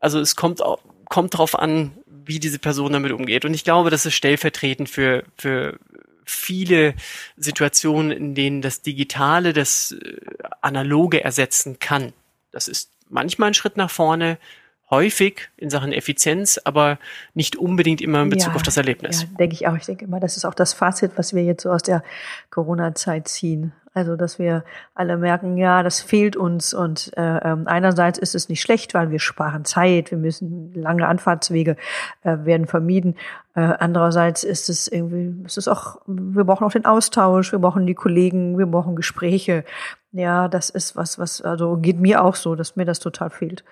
Also 0.00 0.20
es 0.20 0.36
kommt, 0.36 0.60
kommt 1.08 1.34
darauf 1.34 1.58
an, 1.58 1.92
wie 2.06 2.38
diese 2.38 2.58
Person 2.58 2.92
damit 2.92 3.12
umgeht. 3.12 3.44
Und 3.44 3.54
ich 3.54 3.64
glaube, 3.64 3.90
das 3.90 4.06
ist 4.06 4.14
stellvertretend 4.14 4.88
für, 4.88 5.24
für 5.36 5.78
viele 6.24 6.94
Situationen, 7.36 8.12
in 8.12 8.34
denen 8.34 8.60
das 8.60 8.82
Digitale 8.82 9.52
das 9.52 9.92
äh, 9.92 10.16
Analoge 10.60 11.24
ersetzen 11.24 11.78
kann. 11.78 12.12
Das 12.52 12.68
ist 12.68 12.90
manchmal 13.08 13.50
ein 13.50 13.54
Schritt 13.54 13.76
nach 13.76 13.90
vorne, 13.90 14.38
häufig 14.90 15.50
in 15.56 15.70
Sachen 15.70 15.92
Effizienz, 15.92 16.58
aber 16.64 16.98
nicht 17.34 17.56
unbedingt 17.56 18.00
immer 18.00 18.22
in 18.22 18.30
Bezug 18.30 18.50
ja, 18.50 18.56
auf 18.56 18.62
das 18.62 18.76
Erlebnis. 18.76 19.22
Ja, 19.22 19.28
denke 19.38 19.54
ich 19.54 19.66
auch. 19.66 19.76
Ich 19.76 19.84
denke 19.84 20.04
immer, 20.04 20.20
das 20.20 20.36
ist 20.36 20.44
auch 20.44 20.54
das 20.54 20.72
Fazit, 20.72 21.12
was 21.16 21.34
wir 21.34 21.44
jetzt 21.44 21.62
so 21.62 21.70
aus 21.70 21.82
der 21.82 22.02
Corona-Zeit 22.50 23.28
ziehen. 23.28 23.72
Also, 23.98 24.14
dass 24.14 24.38
wir 24.38 24.62
alle 24.94 25.16
merken, 25.16 25.56
ja, 25.56 25.82
das 25.82 26.00
fehlt 26.00 26.36
uns. 26.36 26.72
Und 26.72 27.10
äh, 27.16 27.38
ähm, 27.38 27.66
einerseits 27.66 28.16
ist 28.16 28.36
es 28.36 28.48
nicht 28.48 28.60
schlecht, 28.60 28.94
weil 28.94 29.10
wir 29.10 29.18
sparen 29.18 29.64
Zeit, 29.64 30.12
wir 30.12 30.18
müssen 30.18 30.72
lange 30.72 31.08
Anfahrtswege 31.08 31.76
äh, 32.22 32.36
werden 32.44 32.68
vermieden. 32.68 33.16
Äh, 33.56 33.74
andererseits 33.80 34.44
ist 34.44 34.68
es 34.68 34.86
irgendwie, 34.86 35.44
ist 35.44 35.58
es 35.58 35.66
auch, 35.66 36.00
wir 36.06 36.44
brauchen 36.44 36.64
auch 36.64 36.70
den 36.70 36.84
Austausch, 36.84 37.50
wir 37.50 37.58
brauchen 37.58 37.88
die 37.88 37.96
Kollegen, 37.96 38.56
wir 38.56 38.66
brauchen 38.66 38.94
Gespräche. 38.94 39.64
Ja, 40.12 40.46
das 40.46 40.70
ist 40.70 40.94
was, 40.94 41.18
was, 41.18 41.42
also 41.42 41.76
geht 41.78 41.98
mir 41.98 42.22
auch 42.22 42.36
so, 42.36 42.54
dass 42.54 42.76
mir 42.76 42.84
das 42.84 43.00
total 43.00 43.30
fehlt. 43.30 43.64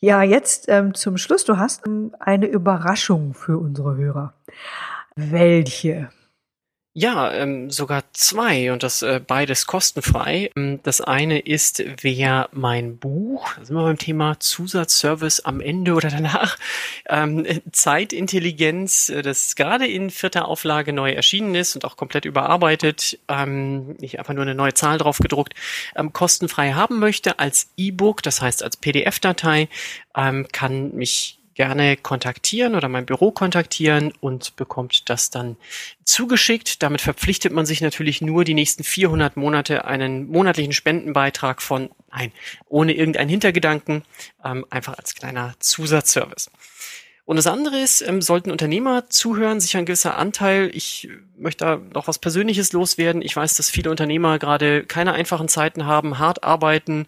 Ja, 0.00 0.22
jetzt 0.22 0.68
ähm, 0.68 0.92
zum 0.92 1.16
Schluss, 1.16 1.46
du 1.46 1.56
hast 1.56 1.86
ähm, 1.86 2.14
eine 2.20 2.46
Überraschung 2.46 3.32
für 3.32 3.56
unsere 3.56 3.96
Hörer. 3.96 4.34
Welche? 5.16 6.10
Ja, 7.00 7.32
ähm, 7.32 7.70
sogar 7.70 8.02
zwei 8.12 8.72
und 8.72 8.82
das 8.82 9.02
äh, 9.02 9.20
beides 9.24 9.68
kostenfrei. 9.68 10.50
Ähm, 10.56 10.80
das 10.82 11.00
eine 11.00 11.38
ist, 11.38 11.80
wer 12.02 12.48
mein 12.50 12.98
Buch, 12.98 13.54
da 13.54 13.64
sind 13.64 13.76
wir 13.76 13.84
beim 13.84 13.98
Thema 13.98 14.40
Zusatzservice 14.40 15.38
am 15.44 15.60
Ende 15.60 15.94
oder 15.94 16.08
danach, 16.10 16.58
ähm, 17.08 17.46
Zeitintelligenz, 17.70 19.10
äh, 19.10 19.22
das 19.22 19.54
gerade 19.54 19.86
in 19.86 20.10
vierter 20.10 20.48
Auflage 20.48 20.92
neu 20.92 21.12
erschienen 21.12 21.54
ist 21.54 21.76
und 21.76 21.84
auch 21.84 21.96
komplett 21.96 22.24
überarbeitet, 22.24 23.20
ähm, 23.28 23.92
nicht 24.00 24.18
einfach 24.18 24.34
nur 24.34 24.42
eine 24.42 24.56
neue 24.56 24.74
Zahl 24.74 24.98
drauf 24.98 25.18
gedruckt, 25.18 25.54
ähm, 25.94 26.12
kostenfrei 26.12 26.72
haben 26.72 26.98
möchte 26.98 27.38
als 27.38 27.70
E-Book, 27.76 28.24
das 28.24 28.42
heißt 28.42 28.64
als 28.64 28.76
PDF-Datei, 28.76 29.68
ähm, 30.16 30.48
kann 30.50 30.96
mich 30.96 31.37
gerne 31.58 31.96
kontaktieren 31.96 32.76
oder 32.76 32.88
mein 32.88 33.04
Büro 33.04 33.32
kontaktieren 33.32 34.12
und 34.20 34.54
bekommt 34.54 35.10
das 35.10 35.30
dann 35.30 35.56
zugeschickt. 36.04 36.84
Damit 36.84 37.00
verpflichtet 37.00 37.52
man 37.52 37.66
sich 37.66 37.80
natürlich 37.80 38.22
nur 38.22 38.44
die 38.44 38.54
nächsten 38.54 38.84
400 38.84 39.36
Monate 39.36 39.84
einen 39.84 40.28
monatlichen 40.28 40.72
Spendenbeitrag 40.72 41.60
von, 41.60 41.90
nein, 42.12 42.30
ohne 42.68 42.92
irgendeinen 42.92 43.28
Hintergedanken, 43.28 44.04
ähm, 44.44 44.66
einfach 44.70 44.98
als 44.98 45.16
kleiner 45.16 45.54
Zusatzservice. 45.58 46.48
Und 47.24 47.36
das 47.36 47.48
andere 47.48 47.80
ist, 47.80 48.02
ähm, 48.02 48.22
sollten 48.22 48.52
Unternehmer 48.52 49.10
zuhören, 49.10 49.58
sich 49.58 49.76
ein 49.76 49.84
gewisser 49.84 50.16
Anteil, 50.16 50.70
ich 50.72 51.08
möchte 51.36 51.64
da 51.64 51.80
noch 51.92 52.06
was 52.06 52.20
Persönliches 52.20 52.72
loswerden. 52.72 53.20
Ich 53.20 53.34
weiß, 53.34 53.54
dass 53.54 53.68
viele 53.68 53.90
Unternehmer 53.90 54.38
gerade 54.38 54.84
keine 54.84 55.12
einfachen 55.12 55.48
Zeiten 55.48 55.86
haben, 55.86 56.20
hart 56.20 56.44
arbeiten 56.44 57.06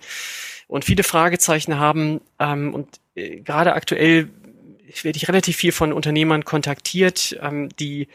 und 0.66 0.84
viele 0.84 1.04
Fragezeichen 1.04 1.78
haben. 1.78 2.20
Ähm, 2.40 2.74
und 2.74 3.00
äh, 3.14 3.40
gerade 3.40 3.74
aktuell 3.74 4.28
werde 5.02 5.16
ich 5.16 5.28
relativ 5.28 5.56
viel 5.56 5.72
von 5.72 5.92
Unternehmern 5.92 6.44
kontaktiert, 6.44 7.38
ähm, 7.40 7.68
die 7.78 8.08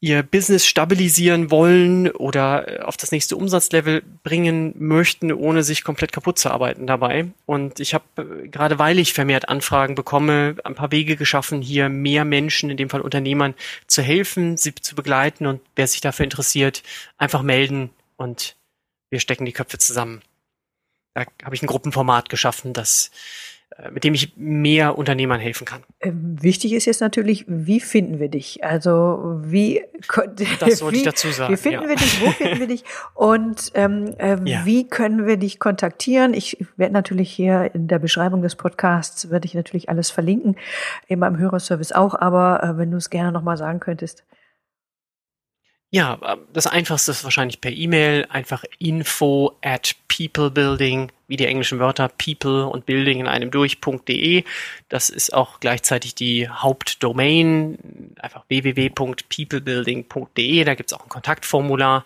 ihr 0.00 0.22
Business 0.22 0.66
stabilisieren 0.66 1.50
wollen 1.50 2.10
oder 2.10 2.80
äh, 2.80 2.82
auf 2.82 2.96
das 2.96 3.12
nächste 3.12 3.36
Umsatzlevel 3.36 4.02
bringen 4.22 4.74
möchten, 4.78 5.32
ohne 5.32 5.62
sich 5.62 5.84
komplett 5.84 6.12
kaputt 6.12 6.38
zu 6.38 6.50
arbeiten 6.50 6.86
dabei. 6.86 7.26
Und 7.46 7.80
ich 7.80 7.94
habe 7.94 8.04
äh, 8.16 8.48
gerade 8.48 8.78
weil 8.78 8.98
ich 8.98 9.12
vermehrt 9.14 9.48
Anfragen 9.48 9.94
bekomme, 9.94 10.56
ein 10.64 10.74
paar 10.74 10.92
Wege 10.92 11.16
geschaffen, 11.16 11.62
hier 11.62 11.88
mehr 11.88 12.24
Menschen, 12.24 12.70
in 12.70 12.76
dem 12.76 12.90
Fall 12.90 13.00
Unternehmern, 13.00 13.54
zu 13.86 14.02
helfen, 14.02 14.56
sie 14.56 14.74
zu 14.74 14.94
begleiten 14.94 15.46
und 15.46 15.60
wer 15.74 15.86
sich 15.86 16.00
dafür 16.00 16.24
interessiert, 16.24 16.82
einfach 17.18 17.42
melden 17.42 17.90
und 18.16 18.56
wir 19.10 19.20
stecken 19.20 19.46
die 19.46 19.52
Köpfe 19.52 19.78
zusammen. 19.78 20.22
Da 21.14 21.24
habe 21.42 21.54
ich 21.54 21.62
ein 21.62 21.68
Gruppenformat 21.68 22.28
geschaffen, 22.28 22.74
das 22.74 23.10
mit 23.90 24.04
dem 24.04 24.14
ich 24.14 24.32
mehr 24.36 24.96
Unternehmern 24.96 25.38
helfen 25.38 25.66
kann. 25.66 25.82
Ähm, 26.00 26.36
wichtig 26.40 26.72
ist 26.72 26.86
jetzt 26.86 27.00
natürlich, 27.00 27.44
wie 27.46 27.80
finden 27.80 28.18
wir 28.18 28.28
dich? 28.28 28.64
Also 28.64 29.38
wie 29.44 29.82
das 30.60 30.78
sollte 30.78 30.94
wie, 30.96 30.98
ich 31.00 31.04
dazu 31.04 31.28
sagen. 31.30 31.52
Wie 31.52 31.58
finden 31.58 31.82
ja. 31.82 31.88
wir 31.88 31.96
dich? 31.96 32.20
Wo 32.20 32.30
finden 32.30 32.58
wir 32.58 32.66
dich? 32.68 32.84
Und 33.14 33.72
ähm, 33.74 34.14
äh, 34.18 34.38
ja. 34.44 34.64
wie 34.64 34.88
können 34.88 35.26
wir 35.26 35.36
dich 35.36 35.58
kontaktieren? 35.58 36.32
Ich 36.32 36.56
werde 36.76 36.94
natürlich 36.94 37.30
hier 37.30 37.70
in 37.74 37.86
der 37.86 37.98
Beschreibung 37.98 38.40
des 38.40 38.56
Podcasts 38.56 39.30
werde 39.30 39.46
ich 39.46 39.54
natürlich 39.54 39.90
alles 39.90 40.10
verlinken, 40.10 40.56
in 41.06 41.18
meinem 41.18 41.36
Hörerservice 41.36 41.92
auch. 41.92 42.14
Aber 42.14 42.62
äh, 42.62 42.78
wenn 42.78 42.90
du 42.90 42.96
es 42.96 43.10
gerne 43.10 43.30
nochmal 43.30 43.58
sagen 43.58 43.80
könntest. 43.80 44.24
Ja, 45.90 46.18
äh, 46.22 46.36
das 46.52 46.66
einfachste 46.66 47.10
ist 47.10 47.24
wahrscheinlich 47.24 47.60
per 47.60 47.72
E-Mail, 47.72 48.26
einfach 48.30 48.64
info 48.78 49.52
at 49.62 49.94
peoplebuilding, 50.08 51.12
wie 51.28 51.36
die 51.36 51.46
englischen 51.46 51.78
Wörter 51.78 52.08
people 52.08 52.66
und 52.66 52.86
building 52.86 53.20
in 53.20 53.26
einem 53.26 53.50
durch.de. 53.50 54.44
Das 54.88 55.10
ist 55.10 55.34
auch 55.34 55.60
gleichzeitig 55.60 56.14
die 56.14 56.48
Hauptdomain, 56.48 58.14
einfach 58.20 58.44
www.peoplebuilding.de, 58.48 60.64
da 60.64 60.74
gibt's 60.74 60.92
auch 60.92 61.02
ein 61.02 61.08
Kontaktformular. 61.08 62.04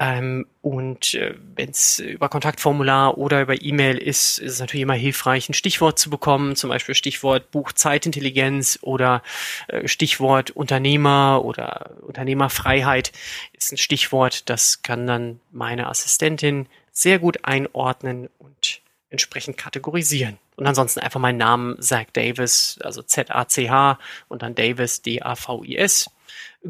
Ähm, 0.00 0.46
und 0.62 1.14
äh, 1.14 1.34
wenn 1.56 1.70
es 1.70 1.98
über 1.98 2.28
Kontaktformular 2.28 3.18
oder 3.18 3.42
über 3.42 3.60
E-Mail 3.60 3.98
ist, 3.98 4.38
ist 4.38 4.52
es 4.52 4.60
natürlich 4.60 4.82
immer 4.82 4.94
hilfreich, 4.94 5.48
ein 5.48 5.54
Stichwort 5.54 5.98
zu 5.98 6.08
bekommen, 6.08 6.54
zum 6.54 6.70
Beispiel 6.70 6.94
Stichwort 6.94 7.50
Buch 7.50 7.72
Zeitintelligenz 7.72 8.78
oder 8.82 9.24
äh, 9.66 9.88
Stichwort 9.88 10.52
Unternehmer 10.52 11.44
oder 11.44 11.96
Unternehmerfreiheit 12.02 13.10
ist 13.52 13.72
ein 13.72 13.76
Stichwort, 13.76 14.48
das 14.48 14.82
kann 14.82 15.08
dann 15.08 15.40
meine 15.50 15.88
Assistentin 15.88 16.68
sehr 16.98 17.20
gut 17.20 17.44
einordnen 17.44 18.28
und 18.38 18.82
entsprechend 19.08 19.56
kategorisieren. 19.56 20.38
Und 20.56 20.66
ansonsten 20.66 20.98
einfach 20.98 21.20
meinen 21.20 21.38
Namen 21.38 21.80
Zach 21.80 22.06
Davis, 22.12 22.78
also 22.82 23.02
Z-A-C-H 23.02 23.98
und 24.26 24.42
dann 24.42 24.56
Davis, 24.56 25.00
D-A-V-I-S, 25.02 26.10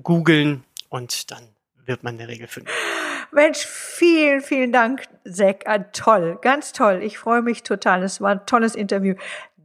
googeln 0.03 0.65
und 0.91 1.31
dann 1.31 1.43
wird 1.87 2.03
man 2.03 2.15
in 2.15 2.19
der 2.19 2.29
Regel 2.29 2.47
finden. 2.47 2.69
Mensch, 3.33 3.59
vielen, 3.59 4.43
vielen 4.43 4.71
Dank, 4.71 5.05
Zack. 5.31 5.65
Ah, 5.67 5.79
toll, 5.79 6.39
ganz 6.43 6.73
toll. 6.73 7.01
Ich 7.03 7.17
freue 7.17 7.41
mich 7.41 7.63
total. 7.63 8.03
Es 8.03 8.21
war 8.21 8.33
ein 8.33 8.47
tolles 8.47 8.75
Interview. 8.75 9.15